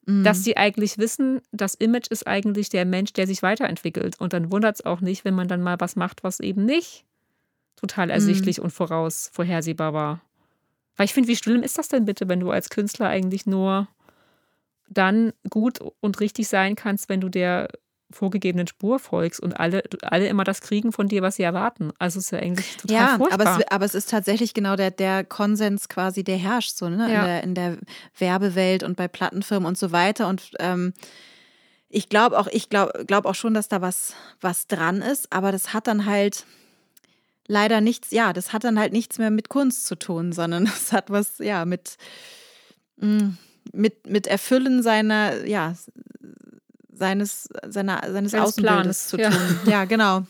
[0.05, 0.25] Mhm.
[0.25, 4.19] Dass sie eigentlich wissen, das Image ist eigentlich der Mensch, der sich weiterentwickelt.
[4.19, 7.05] Und dann wundert es auch nicht, wenn man dann mal was macht, was eben nicht
[7.81, 8.13] total mhm.
[8.13, 8.65] ersichtlich mhm.
[8.65, 10.21] und voraus, vorhersehbar war.
[10.97, 13.89] Weil ich finde, wie schlimm ist das denn bitte, wenn du als Künstler eigentlich nur
[14.89, 17.69] dann gut und richtig sein kannst, wenn du der
[18.11, 21.93] vorgegebenen Spur folgst und alle, alle immer das kriegen von dir, was sie erwarten.
[21.99, 23.41] Also es ist ja eigentlich total ja, furchtbar.
[23.41, 27.13] Aber es, aber es ist tatsächlich genau der, der Konsens quasi, der herrscht so ne?
[27.13, 27.21] Ja.
[27.21, 27.79] in, der, in der
[28.19, 30.27] Werbewelt und bei Plattenfirmen und so weiter.
[30.29, 30.93] Und ähm,
[31.89, 35.53] ich glaube auch, ich glaube glaub auch schon, dass da was, was dran ist, aber
[35.53, 36.47] das hat dann halt,
[37.51, 40.93] leider nichts, ja, das hat dann halt nichts mehr mit Kunst zu tun, sondern das
[40.93, 41.97] hat was, ja, mit,
[42.97, 43.31] mm,
[43.73, 45.75] mit, mit Erfüllen seiner, ja,
[46.93, 49.59] seines, seiner, seines Außenbildes zu tun.
[49.67, 49.71] Ja.
[49.71, 50.25] ja, genau.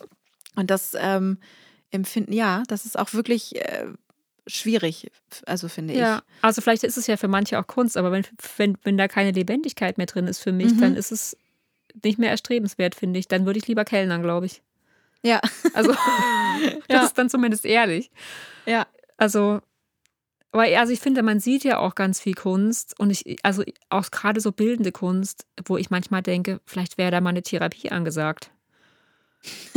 [0.55, 1.37] Und das ähm,
[1.91, 3.85] empfinden, ja, das ist auch wirklich äh,
[4.47, 5.11] schwierig,
[5.45, 5.99] also finde ich.
[5.99, 8.25] Ja, also vielleicht ist es ja für manche auch Kunst, aber wenn,
[8.57, 10.81] wenn, wenn da keine Lebendigkeit mehr drin ist für mich, mhm.
[10.81, 11.37] dann ist es
[12.03, 13.27] nicht mehr erstrebenswert, finde ich.
[13.27, 14.61] Dann würde ich lieber kellnern, glaube ich.
[15.23, 15.39] Ja.
[15.73, 15.91] Also,
[16.87, 17.05] das ja.
[17.05, 18.11] ist dann zumindest ehrlich.
[18.65, 18.87] Ja.
[19.17, 19.61] Also,
[20.51, 24.11] weil, also ich finde, man sieht ja auch ganz viel Kunst und ich, also auch
[24.11, 28.51] gerade so bildende Kunst, wo ich manchmal denke, vielleicht wäre da mal eine Therapie angesagt.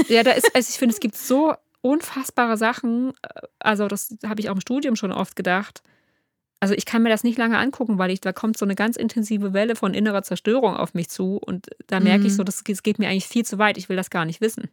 [0.09, 3.12] ja, da ist, also ich finde, es gibt so unfassbare Sachen,
[3.59, 5.83] also das habe ich auch im Studium schon oft gedacht.
[6.59, 8.96] Also ich kann mir das nicht lange angucken, weil ich, da kommt so eine ganz
[8.96, 12.26] intensive Welle von innerer Zerstörung auf mich zu und da merke mhm.
[12.26, 14.40] ich so, das, das geht mir eigentlich viel zu weit, ich will das gar nicht
[14.40, 14.70] wissen.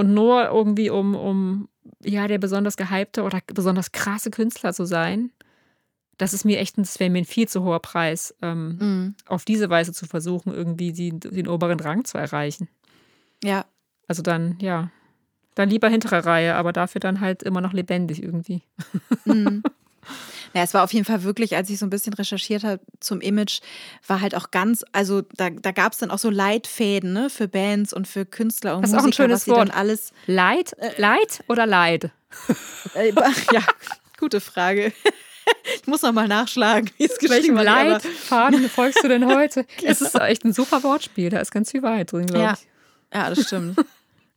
[0.00, 1.68] Und nur irgendwie, um, um
[2.02, 5.30] ja, der besonders gehypte oder besonders krasse Künstler zu sein,
[6.16, 9.14] das ist mir echt, das wäre mir ein viel zu hoher Preis, ähm, mhm.
[9.26, 12.68] auf diese Weise zu versuchen, irgendwie die, den oberen Rang zu erreichen.
[13.44, 13.66] Ja.
[14.08, 14.90] Also dann, ja,
[15.54, 18.62] dann lieber hintere Reihe, aber dafür dann halt immer noch lebendig irgendwie.
[19.26, 19.62] Mhm.
[20.52, 23.20] Ja, es war auf jeden Fall wirklich, als ich so ein bisschen recherchiert habe zum
[23.20, 23.60] Image,
[24.06, 27.46] war halt auch ganz, also da, da gab es dann auch so Leitfäden ne, für
[27.46, 29.74] Bands und für Künstler und das Musiker, ist auch ein schönes Wort.
[29.74, 30.12] alles.
[30.26, 30.72] Leid?
[30.78, 32.10] Äh, Leid oder Leid?
[32.94, 33.12] Äh,
[33.52, 33.62] ja,
[34.18, 34.92] gute Frage.
[35.80, 39.64] ich muss noch mal nachschlagen, wie es Welchem geschrieben aber- Leitfaden folgst du denn heute?
[39.84, 42.52] Es ist echt ein super Wortspiel, da ist ganz viel Wahrheit drin, glaube Ja.
[42.54, 42.66] ich.
[43.14, 43.78] Ja, das stimmt.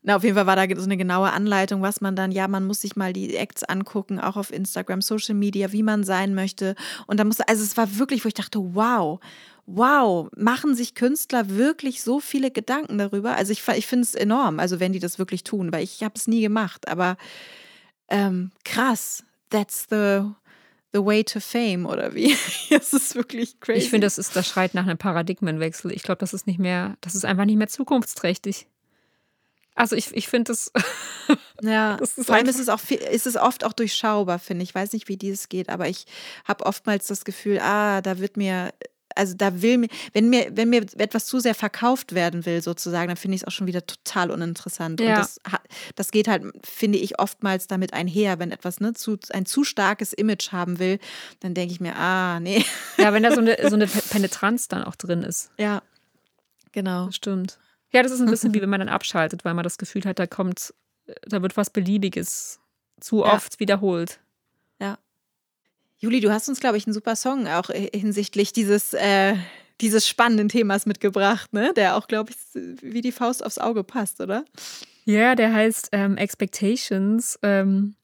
[0.05, 2.65] Na, auf jeden Fall war da so eine genaue Anleitung, was man dann, ja, man
[2.65, 6.75] muss sich mal die Acts angucken, auch auf Instagram, Social Media, wie man sein möchte.
[7.07, 9.21] Und da musste, also es war wirklich, wo ich dachte, wow,
[9.65, 13.35] wow, machen sich Künstler wirklich so viele Gedanken darüber?
[13.35, 16.15] Also ich, ich finde es enorm, also wenn die das wirklich tun, weil ich habe
[16.15, 17.15] es nie gemacht, aber
[18.09, 20.23] ähm, krass, that's the,
[20.91, 22.35] the way to fame oder wie?
[22.69, 23.79] Es ist wirklich crazy.
[23.79, 25.91] Ich finde, das ist, das schreit nach einem Paradigmenwechsel.
[25.91, 28.67] Ich glaube, das ist nicht mehr, das ist einfach nicht mehr zukunftsträchtig.
[29.75, 30.71] Also ich, ich finde das,
[31.61, 34.63] Ja, Das vor allem einfach- ist es, auch viel, ist es oft auch durchschaubar, finde
[34.63, 34.69] ich.
[34.69, 36.05] Ich weiß nicht, wie dieses geht, aber ich
[36.45, 38.73] habe oftmals das Gefühl, ah, da wird mir,
[39.15, 43.07] also da will mir, wenn mir, wenn mir etwas zu sehr verkauft werden will, sozusagen,
[43.07, 44.99] dann finde ich es auch schon wieder total uninteressant.
[44.99, 45.15] Und Ja.
[45.17, 45.61] das, ha-
[45.95, 50.11] das geht halt, finde ich, oftmals damit einher, wenn etwas ne, zu, ein zu starkes
[50.13, 50.99] Image haben will,
[51.39, 52.65] dann denke ich mir, ah, nee.
[52.97, 55.49] ja, wenn da so eine, so eine Pe- Penetranz dann auch drin ist.
[55.57, 55.81] Ja,
[56.73, 57.05] genau.
[57.05, 57.57] Das stimmt.
[57.93, 60.19] Ja, das ist ein bisschen wie wenn man dann abschaltet, weil man das Gefühl hat,
[60.19, 60.73] da kommt,
[61.21, 62.59] da wird was Beliebiges
[62.99, 63.33] zu Ja.
[63.33, 64.19] oft wiederholt.
[66.03, 69.35] Juli, du hast uns, glaube ich, einen super Song auch hinsichtlich dieses, äh,
[69.79, 71.73] dieses spannenden Themas mitgebracht, ne?
[71.77, 72.37] Der auch, glaube ich,
[72.81, 74.43] wie die Faust aufs Auge passt, oder?
[75.05, 77.39] Ja, der heißt ähm, Expectations.
[77.41, 77.95] Ähm,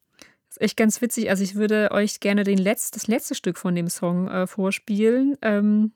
[0.49, 1.30] ist echt ganz witzig.
[1.30, 5.38] Also ich würde euch gerne den Letz-, das letzte Stück von dem Song äh, vorspielen,
[5.41, 5.91] ähm,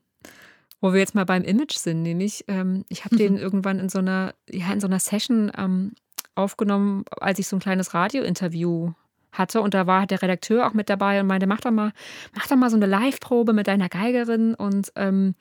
[0.84, 2.02] wo wir jetzt mal beim Image sind.
[2.02, 5.94] Nämlich, ähm, ich habe den irgendwann in so einer, ja, in so einer Session ähm,
[6.36, 8.92] aufgenommen, als ich so ein kleines Radiointerview
[9.32, 11.94] hatte und da war der Redakteur auch mit dabei und meinte, mach doch mal,
[12.36, 15.36] mach doch mal so eine Live-Probe mit deiner Geigerin und ähm,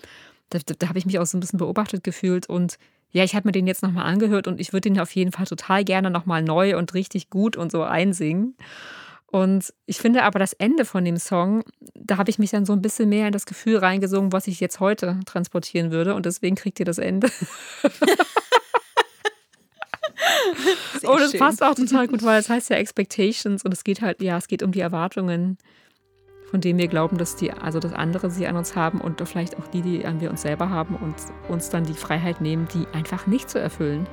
[0.50, 2.78] da, da, da habe ich mich auch so ein bisschen beobachtet gefühlt und
[3.10, 5.46] ja, ich habe mir den jetzt nochmal angehört und ich würde den auf jeden Fall
[5.46, 8.56] total gerne nochmal neu und richtig gut und so einsingen.
[9.32, 11.64] Und ich finde aber das Ende von dem Song,
[11.94, 14.60] da habe ich mich dann so ein bisschen mehr in das Gefühl reingesungen, was ich
[14.60, 16.14] jetzt heute transportieren würde.
[16.14, 17.30] Und deswegen kriegt ihr das Ende.
[21.00, 24.02] Sehr Und es passt auch total gut, weil es heißt ja Expectations und es geht
[24.02, 25.56] halt, ja, es geht um die Erwartungen,
[26.50, 29.56] von denen wir glauben, dass die, also dass andere sie an uns haben und vielleicht
[29.56, 31.14] auch die, die an wir uns selber haben und
[31.48, 34.06] uns dann die Freiheit nehmen, die einfach nicht zu erfüllen.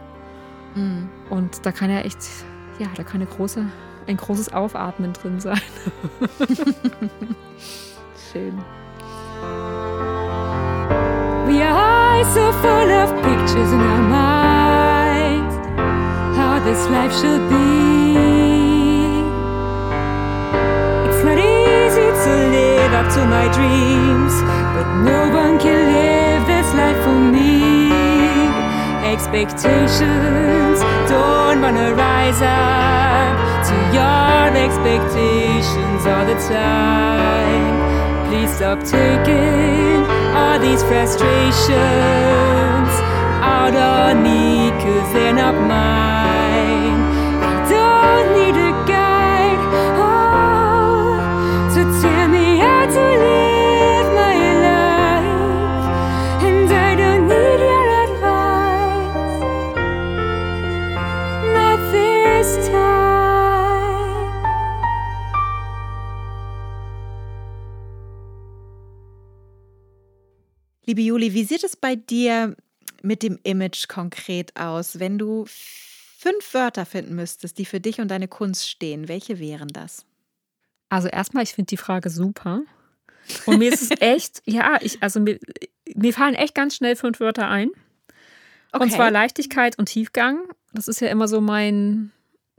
[0.76, 1.10] Mhm.
[1.30, 2.20] Und da kann ja echt,
[2.80, 3.66] ja, da kann eine große,
[4.10, 5.62] ein großes Aufatmen drin sein.
[8.32, 8.58] Schön.
[11.48, 15.56] We are so full of pictures in our minds,
[16.36, 18.18] how this life should be.
[21.08, 24.34] It's not easy to live up to my dreams,
[24.74, 27.92] but no one can live this life for me.
[29.06, 37.70] Expectations don't wanna rise up to your expectations all the time.
[38.28, 40.04] Please stop taking
[40.36, 41.80] all these frustrations
[43.42, 46.59] out on me, cause they're not mine.
[70.90, 72.56] Liebe Juli, wie sieht es bei dir
[73.04, 74.98] mit dem Image konkret aus?
[75.00, 79.68] Wenn du fünf Wörter finden müsstest, die für dich und deine Kunst stehen, welche wären
[79.68, 80.04] das?
[80.90, 82.64] Also erstmal, ich finde die Frage super.
[83.46, 85.38] Und mir ist es echt, ja, ich, also mir,
[85.94, 87.70] mir fallen echt ganz schnell fünf Wörter ein.
[88.72, 90.40] Und zwar Leichtigkeit und Tiefgang.
[90.74, 92.12] Das ist ja immer so mein,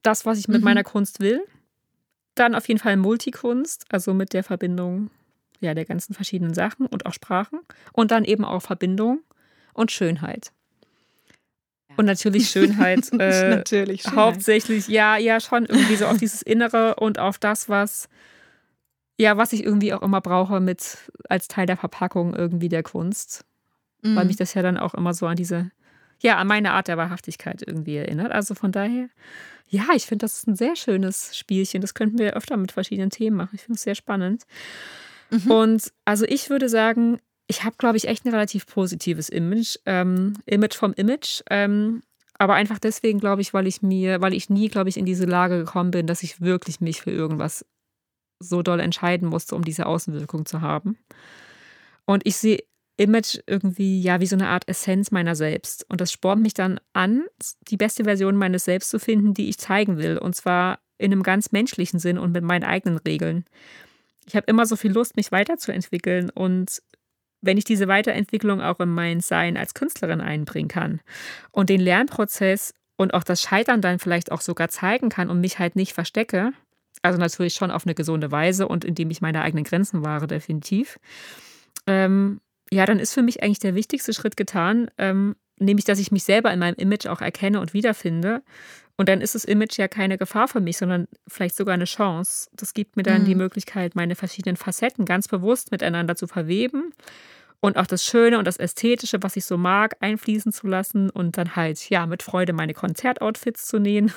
[0.04, 0.66] das, was ich mit Mhm.
[0.66, 1.40] meiner Kunst will.
[2.36, 5.10] Dann auf jeden Fall Multikunst, also mit der Verbindung
[5.60, 7.60] ja, der ganzen verschiedenen Sachen und auch Sprachen.
[7.92, 9.20] Und dann eben auch Verbindung
[9.74, 10.52] und Schönheit.
[11.96, 13.12] Und natürlich Schönheit.
[13.18, 14.02] äh, natürlich.
[14.02, 14.16] Schönheit.
[14.16, 18.08] Hauptsächlich, ja, ja, schon irgendwie so auf dieses Innere und auf das, was,
[19.18, 23.44] ja, was ich irgendwie auch immer brauche mit als Teil der Verpackung irgendwie der Kunst.
[24.02, 24.28] Weil Mhm.
[24.28, 25.70] mich das ja dann auch immer so an diese,
[26.22, 28.32] ja, an meine Art der Wahrhaftigkeit irgendwie erinnert.
[28.32, 29.10] Also von daher,
[29.68, 31.82] ja, ich finde, das ist ein sehr schönes Spielchen.
[31.82, 33.50] Das könnten wir öfter mit verschiedenen Themen machen.
[33.56, 34.44] Ich finde es sehr spannend.
[35.30, 35.50] Mhm.
[35.50, 39.76] Und also ich würde sagen, ich habe, glaube ich, echt ein relativ positives Image.
[39.86, 41.42] Ähm, Image vom Image.
[41.50, 42.02] Ähm,
[42.38, 45.26] aber einfach deswegen, glaube ich, weil ich mir, weil ich nie, glaube ich, in diese
[45.26, 47.66] Lage gekommen bin, dass ich wirklich mich für irgendwas
[48.38, 50.96] so doll entscheiden musste, um diese Außenwirkung zu haben.
[52.06, 52.60] Und ich sehe
[52.96, 55.86] Image irgendwie ja wie so eine Art Essenz meiner selbst.
[55.88, 57.24] Und das spornt mich dann an,
[57.68, 60.18] die beste Version meines Selbst zu finden, die ich zeigen will.
[60.18, 63.44] Und zwar in einem ganz menschlichen Sinn und mit meinen eigenen Regeln.
[64.30, 66.80] Ich habe immer so viel Lust, mich weiterzuentwickeln und
[67.42, 71.00] wenn ich diese Weiterentwicklung auch in mein Sein als Künstlerin einbringen kann
[71.50, 75.58] und den Lernprozess und auch das Scheitern dann vielleicht auch sogar zeigen kann und mich
[75.58, 76.52] halt nicht verstecke,
[77.02, 81.00] also natürlich schon auf eine gesunde Weise und indem ich meine eigenen Grenzen wahre, definitiv.
[81.88, 86.12] Ähm, ja, dann ist für mich eigentlich der wichtigste Schritt getan, ähm, nämlich dass ich
[86.12, 88.42] mich selber in meinem Image auch erkenne und wiederfinde.
[89.00, 92.50] Und dann ist das Image ja keine Gefahr für mich, sondern vielleicht sogar eine Chance.
[92.52, 93.24] Das gibt mir dann mhm.
[93.24, 96.92] die Möglichkeit, meine verschiedenen Facetten ganz bewusst miteinander zu verweben
[97.60, 101.38] und auch das Schöne und das Ästhetische, was ich so mag, einfließen zu lassen und
[101.38, 104.12] dann halt, ja, mit Freude meine Konzertoutfits zu nähen.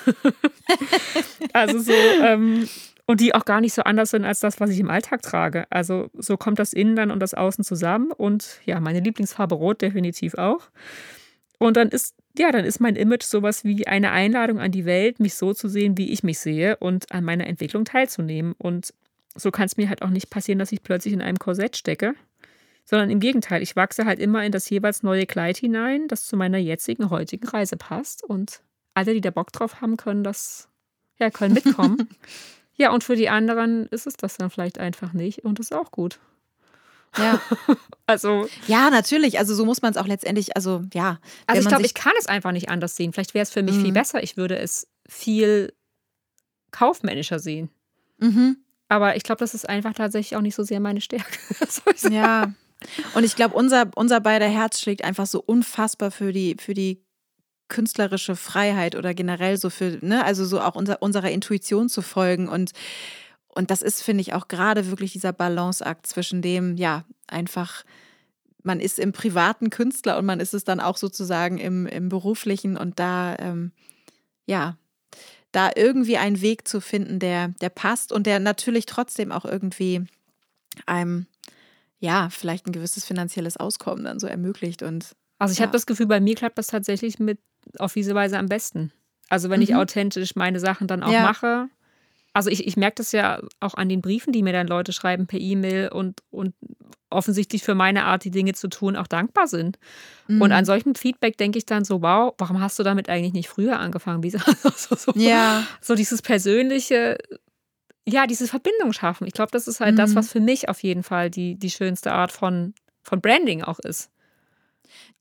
[1.54, 2.68] also so, ähm,
[3.06, 5.66] und die auch gar nicht so anders sind als das, was ich im Alltag trage.
[5.70, 9.82] Also so kommt das Innen dann und das Außen zusammen und ja, meine Lieblingsfarbe Rot
[9.82, 10.68] definitiv auch.
[11.64, 15.22] Und dann ist, ja, dann ist mein Image sowas wie eine Einladung an die Welt,
[15.22, 18.54] mich so zu sehen, wie ich mich sehe und an meiner Entwicklung teilzunehmen.
[18.58, 18.94] Und
[19.34, 22.16] so kann es mir halt auch nicht passieren, dass ich plötzlich in einem Korsett stecke,
[22.84, 26.36] sondern im Gegenteil, ich wachse halt immer in das jeweils neue Kleid hinein, das zu
[26.36, 28.26] meiner jetzigen, heutigen Reise passt.
[28.26, 28.62] Und
[28.94, 30.68] alle, die da Bock drauf haben, können das,
[31.18, 32.10] ja, können mitkommen.
[32.76, 35.78] ja, und für die anderen ist es das dann vielleicht einfach nicht und das ist
[35.78, 36.20] auch gut.
[37.18, 37.42] Ja.
[38.08, 38.48] also.
[38.68, 39.40] Ja, natürlich.
[39.40, 41.20] Also so muss man es auch letztendlich, also ja.
[41.48, 43.14] Also ich glaube, ich kann es einfach nicht anders sehen.
[43.14, 43.84] Vielleicht wäre es für mich mhm.
[43.84, 44.24] viel besser.
[44.24, 45.74] Ich würde es viel
[46.72, 47.70] kaufmännischer sehen.
[48.20, 48.58] Mhm.
[48.90, 51.40] Aber ich glaube, das ist einfach tatsächlich auch nicht so sehr meine Stärke.
[52.10, 52.54] ja.
[53.14, 57.04] Und ich glaube, unser, unser beider Herz schlägt einfach so unfassbar für die, für die
[57.70, 62.50] künstlerische Freiheit oder generell so für, ne, also so auch unser, unserer Intuition zu folgen.
[62.50, 62.72] Und,
[63.56, 67.84] und das ist, finde ich, auch gerade wirklich dieser Balanceakt zwischen dem, ja, einfach,
[68.64, 72.78] man ist im privaten Künstler und man ist es dann auch sozusagen im, im beruflichen
[72.78, 73.72] und da, ähm,
[74.46, 74.78] ja,
[75.52, 80.06] da irgendwie einen Weg zu finden, der, der passt und der natürlich trotzdem auch irgendwie
[80.88, 81.28] einem
[82.04, 84.84] ja, vielleicht ein gewisses finanzielles Auskommen dann so ermöglicht.
[84.84, 85.64] Und, also ich ja.
[85.64, 87.40] habe das Gefühl, bei mir klappt das tatsächlich mit
[87.80, 88.92] auf diese Weise am besten.
[89.30, 89.64] Also wenn mhm.
[89.64, 91.24] ich authentisch meine Sachen dann auch ja.
[91.24, 91.70] mache.
[92.34, 95.28] Also ich, ich merke das ja auch an den Briefen, die mir dann Leute schreiben
[95.28, 96.56] per E-Mail und, und
[97.12, 99.78] offensichtlich für meine Art, die Dinge zu tun, auch dankbar sind.
[100.28, 100.42] Mhm.
[100.42, 103.50] Und an solchem Feedback denke ich dann so, wow, warum hast du damit eigentlich nicht
[103.50, 104.24] früher angefangen?
[104.24, 104.40] Wie so,
[104.76, 105.64] so, so, ja.
[105.80, 107.18] so dieses persönliche,
[108.06, 109.28] ja, diese Verbindung schaffen.
[109.28, 109.98] Ich glaube, das ist halt mhm.
[109.98, 112.74] das, was für mich auf jeden Fall die, die schönste Art von,
[113.04, 114.10] von Branding auch ist.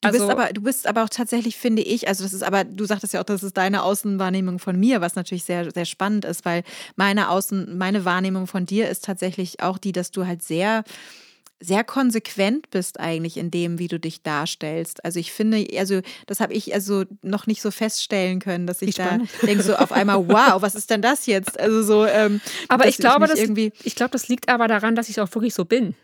[0.00, 2.64] Du also, bist aber, du bist aber auch tatsächlich, finde ich, also das ist aber,
[2.64, 6.24] du sagtest ja auch, das ist deine Außenwahrnehmung von mir, was natürlich sehr, sehr spannend
[6.24, 6.64] ist, weil
[6.96, 10.82] meine Außen, meine Wahrnehmung von dir ist tatsächlich auch die, dass du halt sehr,
[11.60, 15.04] sehr konsequent bist eigentlich in dem, wie du dich darstellst.
[15.04, 18.96] Also ich finde, also das habe ich also noch nicht so feststellen können, dass ich
[18.96, 21.60] da denke so auf einmal, wow, was ist denn das jetzt?
[21.60, 22.06] Also so.
[22.06, 25.20] Ähm, aber ich glaube, ich das, irgendwie ich glaube, das liegt aber daran, dass ich
[25.20, 25.94] auch wirklich so bin.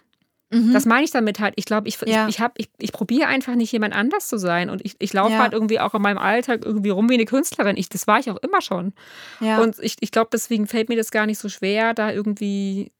[0.50, 0.72] Mhm.
[0.72, 1.54] Das meine ich damit halt.
[1.56, 2.26] Ich glaube, ich, ja.
[2.28, 4.70] ich, ich, ich, ich probiere einfach nicht jemand anders zu sein.
[4.70, 5.40] Und ich, ich laufe ja.
[5.40, 7.76] halt irgendwie auch in meinem Alltag irgendwie rum wie eine Künstlerin.
[7.76, 8.94] Ich, das war ich auch immer schon.
[9.40, 9.60] Ja.
[9.60, 12.90] Und ich, ich glaube, deswegen fällt mir das gar nicht so schwer, da irgendwie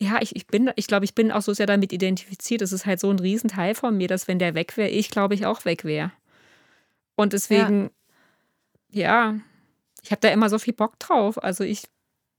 [0.00, 2.62] ja, ich, ich bin, ich glaube, ich bin auch so sehr damit identifiziert.
[2.62, 5.34] Es ist halt so ein Riesenteil von mir, dass wenn der weg wäre, ich glaube
[5.34, 6.12] ich auch weg wäre.
[7.16, 7.90] Und deswegen,
[8.90, 9.40] ja, ja
[10.02, 11.42] ich habe da immer so viel Bock drauf.
[11.42, 11.82] Also ich,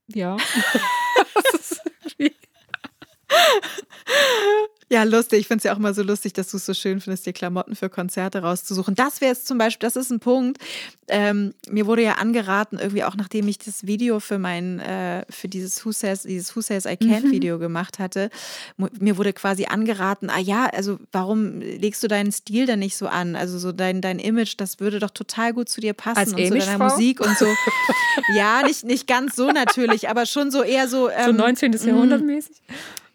[0.08, 0.38] ja.
[4.88, 5.40] ja, lustig.
[5.40, 7.32] Ich finde es ja auch immer so lustig, dass du es so schön findest, dir
[7.32, 8.94] Klamotten für Konzerte rauszusuchen.
[8.94, 10.58] Das wäre jetzt zum Beispiel, das ist ein Punkt.
[11.08, 15.48] Ähm, mir wurde ja angeraten, irgendwie auch nachdem ich das Video für mein, äh, für
[15.48, 17.32] dieses Who Says, dieses Who Says I Can't mhm.
[17.32, 18.30] Video gemacht hatte,
[18.76, 23.08] mir wurde quasi angeraten, ah ja, also warum legst du deinen Stil denn nicht so
[23.08, 23.34] an?
[23.34, 26.46] Also so dein, dein Image, das würde doch total gut zu dir passen Als und
[26.46, 27.46] zu deiner Musik und so.
[28.34, 31.10] ja, nicht, nicht ganz so natürlich, aber schon so eher so.
[31.10, 31.72] Ähm, so 19.
[31.72, 32.56] Jahrhundert mäßig.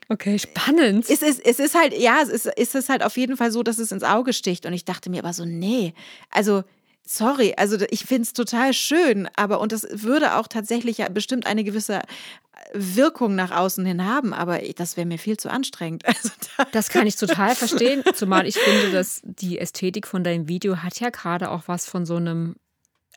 [0.07, 1.09] Okay, spannend.
[1.09, 3.63] Es ist, es ist halt, ja, es ist, es ist halt auf jeden Fall so,
[3.63, 4.65] dass es ins Auge sticht.
[4.65, 5.93] Und ich dachte mir aber so, nee,
[6.29, 6.63] also
[7.05, 11.45] sorry, also ich finde es total schön, aber und das würde auch tatsächlich ja bestimmt
[11.45, 12.01] eine gewisse
[12.73, 16.03] Wirkung nach außen hin haben, aber das wäre mir viel zu anstrengend.
[16.07, 20.47] Also da das kann ich total verstehen, zumal ich finde, dass die Ästhetik von deinem
[20.47, 22.55] Video hat ja gerade auch was von so einem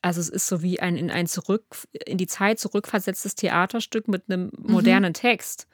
[0.00, 1.64] also es ist so wie ein in ein zurück
[2.06, 4.72] in die Zeit zurückversetztes Theaterstück mit einem mhm.
[4.72, 5.14] modernen mhm.
[5.14, 5.66] Text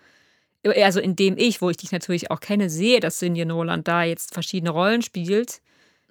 [0.65, 4.03] also in dem ich, wo ich dich natürlich auch kenne, sehe, dass Sinje Noland da
[4.03, 5.61] jetzt verschiedene Rollen spielt.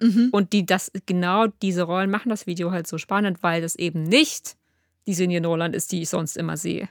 [0.00, 0.28] Mhm.
[0.32, 4.02] Und die das, genau diese Rollen machen das Video halt so spannend, weil das eben
[4.02, 4.56] nicht
[5.06, 6.88] die Sinje Noland ist, die ich sonst immer sehe.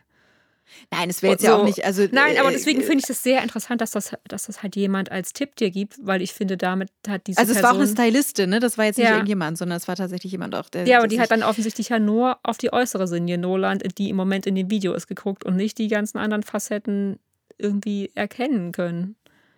[0.92, 1.58] Nein, es wäre jetzt ja So.
[1.58, 1.84] auch nicht.
[1.84, 4.76] Also, Nein, aber äh, deswegen finde ich das sehr interessant, dass das, dass das halt
[4.76, 7.78] jemand als Tipp dir gibt, weil ich finde, damit hat diese Also es war auch
[7.78, 7.98] Person...
[7.98, 8.60] eine Stylistin, ne?
[8.60, 9.14] Das war jetzt nicht Ja.
[9.16, 10.88] irgendjemand, sondern es war tatsächlich jemand auch, der.
[10.88, 14.16] ja, aber die hat dann offensichtlich ja nur auf die äußere Sinje Noland, die im
[14.16, 17.20] Moment in dem Video ist, geguckt und nicht die ganzen anderen Facetten
[17.58, 19.16] irgendwie erkennen können.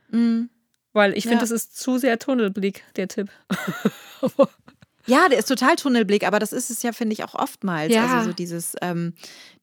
[0.10, 0.50] Mhm.
[0.94, 1.42] Weil ich finde, Ja.
[1.42, 3.30] das ist zu sehr Tunnelblick, der Tipp.
[5.08, 7.94] Ja, der ist total Tunnelblick, aber das ist es ja, finde ich, auch oftmals.
[7.94, 8.08] Ja.
[8.08, 9.14] Also so dieses, ähm,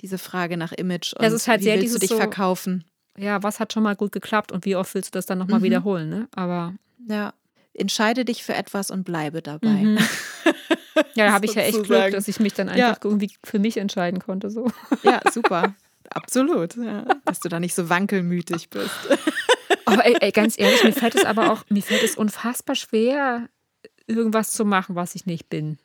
[0.00, 2.16] diese Frage nach Image und Ja, es ist halt wie sehr willst du dich so-
[2.16, 2.84] verkaufen?
[3.18, 5.58] ja, was hat schon mal gut geklappt und wie oft willst du das dann nochmal
[5.58, 5.64] Mhm.
[5.64, 6.28] wiederholen, ne?
[6.36, 6.74] Aber
[7.08, 7.34] Ja.
[7.74, 9.66] Entscheide dich für etwas und bleibe dabei.
[9.68, 9.98] Mhm.
[11.14, 12.90] ja, da habe ich ja echt Glück, dass ich mich dann Ja.
[12.90, 14.48] einfach irgendwie für mich entscheiden konnte.
[14.50, 14.70] So.
[15.02, 15.74] Ja, super.
[16.14, 16.76] Absolut.
[16.76, 17.04] Ja.
[17.24, 18.90] Dass du da nicht so wankelmütig bist.
[19.84, 23.48] Aber ey, ey, ganz ehrlich, mir fällt es aber auch, mir fällt es unfassbar schwer,
[24.06, 25.78] irgendwas zu machen, was ich nicht bin.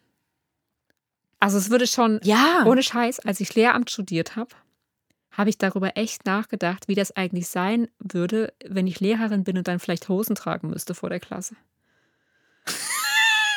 [1.39, 2.63] Also es würde schon, Ja.
[2.65, 4.49] ohne Scheiß, als ich Lehramt studiert habe,
[5.31, 9.67] habe ich darüber echt nachgedacht, wie das eigentlich sein würde, wenn ich Lehrerin bin und
[9.67, 11.55] dann vielleicht Hosen tragen müsste vor der Klasse.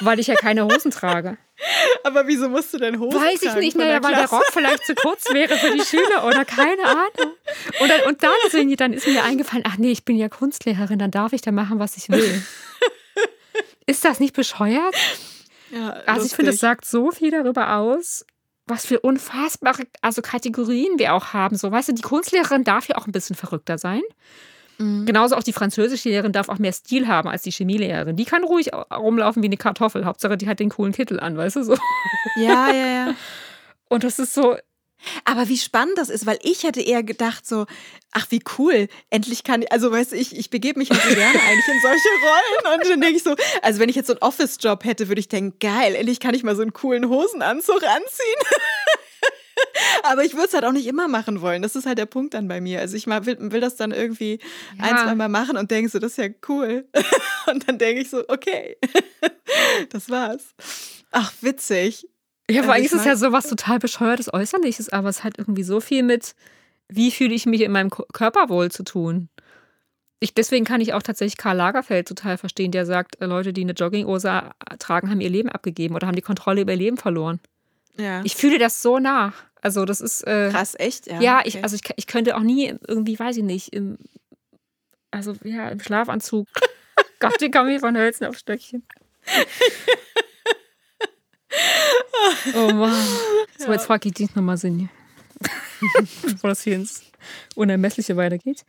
[0.01, 1.37] Weil ich ja keine Hosen trage.
[2.05, 4.29] Aber wieso musst du denn Hosen Weiß ich tragen nicht, naja, weil der?
[4.31, 7.35] Rock vielleicht zu kurz wäre für die Schüler oder keine Ahnung.
[7.81, 10.29] Und dann, und dann, ist mir- dann ist mir eingefallen, ach nee, ich bin ja
[10.29, 12.43] Kunstlehrerin, dann darf ich da machen, was ich will.
[13.87, 14.95] Ist das nicht bescheuert?
[15.71, 18.25] Ja, Also ich finde, es sagt so viel darüber aus,
[18.67, 21.57] was für unfassbare also Kategorien wir auch haben.
[21.57, 24.03] So, weißt du, die Kunstlehrerin darf ja auch ein bisschen verrückter sein.
[24.81, 25.07] Mhm.
[25.07, 28.17] Genauso auch die Französischlehrerin darf auch mehr Stil haben als die Chemielehrerin.
[28.17, 30.05] Die kann ruhig rumlaufen wie eine Kartoffel.
[30.05, 31.77] Hauptsache, die hat den coolen Kittel an, weißt du so.
[32.37, 33.15] Ja, ja, ja.
[33.89, 34.57] Und das ist so,
[35.25, 37.67] Aber wie spannend das ist, weil ich hätte eher gedacht so,
[38.13, 41.15] ach wie cool, endlich kann ich, also weißt du, ich, ich begebe mich halt so
[41.15, 44.15] gerne eigentlich in solche Rollen und dann denke ich so, also wenn ich jetzt so
[44.15, 47.83] einen Office-Job hätte, würde ich denken, geil, endlich kann ich mal so einen coolen Hosenanzug
[47.83, 48.59] anziehen.
[50.11, 51.63] Aber ich würde es halt auch nicht immer machen wollen.
[51.63, 52.81] Das ist halt der Punkt dann bei mir.
[52.81, 54.39] Also ich mal will, will das dann irgendwie
[54.79, 54.85] Ja.
[54.85, 56.87] ein, zwei Mal machen und denke so, das ist ja cool.
[57.51, 58.77] Und dann denke ich so, okay,
[59.91, 60.55] das war's.
[61.11, 62.07] Ach, witzig.
[62.49, 65.25] Ja, Also aber eigentlich ich ist es ja so was total bescheuertes Äußerliches, aber es
[65.25, 66.35] hat irgendwie so viel mit,
[66.89, 69.29] wie fühle ich mich in meinem Körper wohl zu tun.
[70.21, 73.63] Ich, deswegen kann ich auch tatsächlich Karl Lagerfeld total verstehen, der sagt, äh, Leute, die
[73.63, 77.41] eine Jogginghose tragen, haben ihr Leben abgegeben oder haben die Kontrolle über ihr Leben verloren.
[77.97, 78.23] Ja.
[78.25, 79.35] Ich fühle das so nach.
[79.63, 81.07] Also das ist äh, Krass, echt?
[81.07, 81.63] Ja, ja, ich, okay.
[81.63, 83.99] also ich, ich könnte auch nie irgendwie, weiß ich nicht, im,
[85.11, 86.49] also ja, im Schlafanzug.
[87.21, 88.83] Gott, den komme ich von Hölzen auf Stöckchen.
[92.55, 93.07] oh Mann.
[93.59, 94.89] So, jetzt frage ich dich nochmal, Sinje.
[96.23, 97.03] Bevor das hier ins
[97.55, 98.65] Unermessliche weitergeht.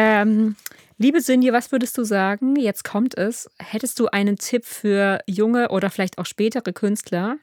[0.00, 0.54] Ähm,
[0.98, 2.54] liebe Sinje, was würdest du sagen?
[2.54, 3.50] Jetzt kommt es.
[3.58, 7.36] Hättest du einen Tipp für junge oder vielleicht auch spätere Künstler,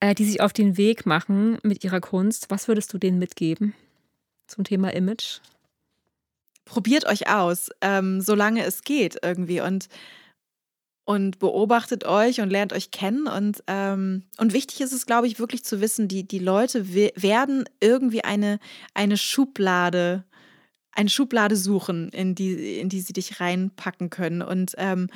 [0.00, 2.46] äh, die sich auf den Weg machen mit ihrer Kunst?
[2.50, 3.72] Was würdest du denen mitgeben
[4.48, 5.38] zum Thema Image?
[6.64, 9.88] probiert euch aus, ähm, solange es geht irgendwie und
[11.04, 15.38] und beobachtet euch und lernt euch kennen und ähm, und wichtig ist es, glaube ich,
[15.38, 18.58] wirklich zu wissen, die die Leute we- werden irgendwie eine
[18.94, 20.24] eine Schublade
[20.92, 24.42] eine Schublade suchen, in die, in die sie dich reinpacken können.
[24.42, 25.08] Und ähm,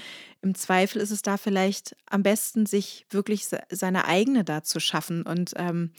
[0.42, 4.80] im Zweifel ist es da vielleicht am besten, sich wirklich se seine eigene da zu
[4.80, 5.92] schaffen und, ähm,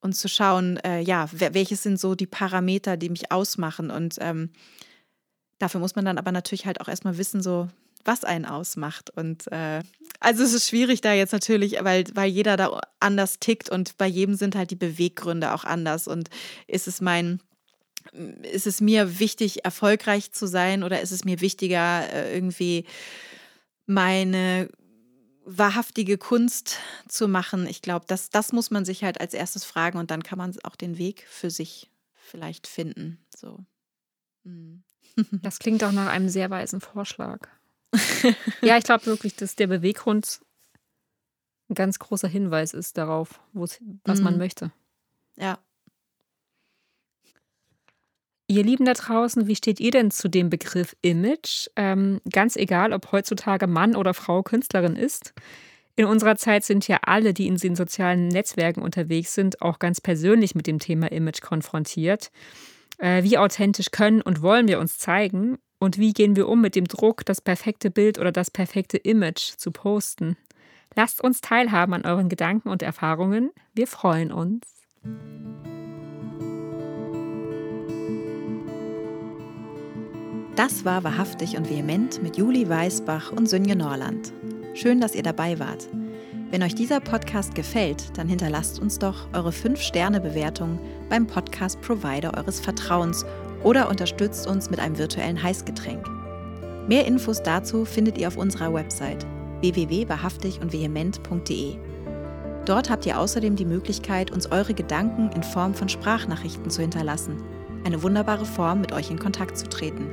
[0.00, 3.90] und zu schauen, äh, ja, welches sind so die Parameter, die mich ausmachen.
[3.90, 4.50] Und ähm,
[5.58, 7.68] dafür muss man dann aber natürlich halt auch erstmal wissen, so
[8.04, 9.10] was einen ausmacht.
[9.10, 9.82] Und äh,
[10.18, 14.06] also es ist schwierig da jetzt natürlich, weil, weil jeder da anders tickt und bei
[14.06, 16.08] jedem sind halt die Beweggründe auch anders.
[16.08, 16.28] Und
[16.66, 17.40] ist es mein
[18.42, 22.84] ist es mir wichtig, erfolgreich zu sein oder ist es mir wichtiger, äh, irgendwie
[23.86, 24.68] meine
[25.44, 26.78] wahrhaftige Kunst
[27.08, 27.66] zu machen?
[27.66, 30.54] Ich glaube, das, das muss man sich halt als erstes fragen und dann kann man
[30.64, 33.18] auch den Weg für sich vielleicht finden.
[33.34, 33.64] So.
[34.44, 34.82] Hm.
[35.42, 37.48] Das klingt auch nach einem sehr weisen Vorschlag.
[38.60, 40.40] ja, ich glaube wirklich, dass der Beweggrund
[41.70, 43.80] ein ganz großer Hinweis ist darauf, was
[44.20, 44.38] man Mhm.
[44.38, 44.72] möchte.
[45.36, 45.58] Ja.
[48.48, 51.68] Ihr Lieben da draußen, wie steht ihr denn zu dem Begriff Image?
[51.74, 55.34] Ähm, ganz egal, ob heutzutage Mann oder Frau Künstlerin ist.
[55.96, 60.00] In unserer Zeit sind ja alle, die in den sozialen Netzwerken unterwegs sind, auch ganz
[60.00, 62.30] persönlich mit dem Thema Image konfrontiert.
[62.98, 65.58] Äh, wie authentisch können und wollen wir uns zeigen?
[65.78, 69.56] Und wie gehen wir um mit dem Druck, das perfekte Bild oder das perfekte Image
[69.56, 70.36] zu posten?
[70.94, 73.50] Lasst uns teilhaben an euren Gedanken und Erfahrungen.
[73.74, 74.62] Wir freuen uns.
[80.56, 84.32] Das war Wahrhaftig und Vehement mit Juli Weisbach und Sönje Norland.
[84.72, 85.86] Schön, dass ihr dabei wart.
[86.50, 90.78] Wenn euch dieser Podcast gefällt, dann hinterlasst uns doch eure 5-Sterne-Bewertung
[91.10, 93.26] beim Podcast-Provider eures Vertrauens
[93.64, 96.08] oder unterstützt uns mit einem virtuellen Heißgetränk.
[96.88, 99.26] Mehr Infos dazu findet ihr auf unserer Website
[99.60, 101.76] www.wahrhaftig und vehement.de.
[102.64, 107.42] Dort habt ihr außerdem die Möglichkeit, uns eure Gedanken in Form von Sprachnachrichten zu hinterlassen.
[107.84, 110.08] Eine wunderbare Form, mit euch in Kontakt zu treten.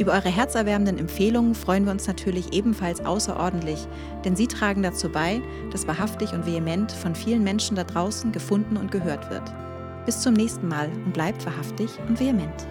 [0.00, 3.86] Über eure herzerwärmenden Empfehlungen freuen wir uns natürlich ebenfalls außerordentlich,
[4.24, 5.42] denn sie tragen dazu bei,
[5.72, 9.42] dass wahrhaftig und vehement von vielen Menschen da draußen gefunden und gehört wird.
[10.06, 12.66] Bis zum nächsten Mal und bleibt wahrhaftig und vehement.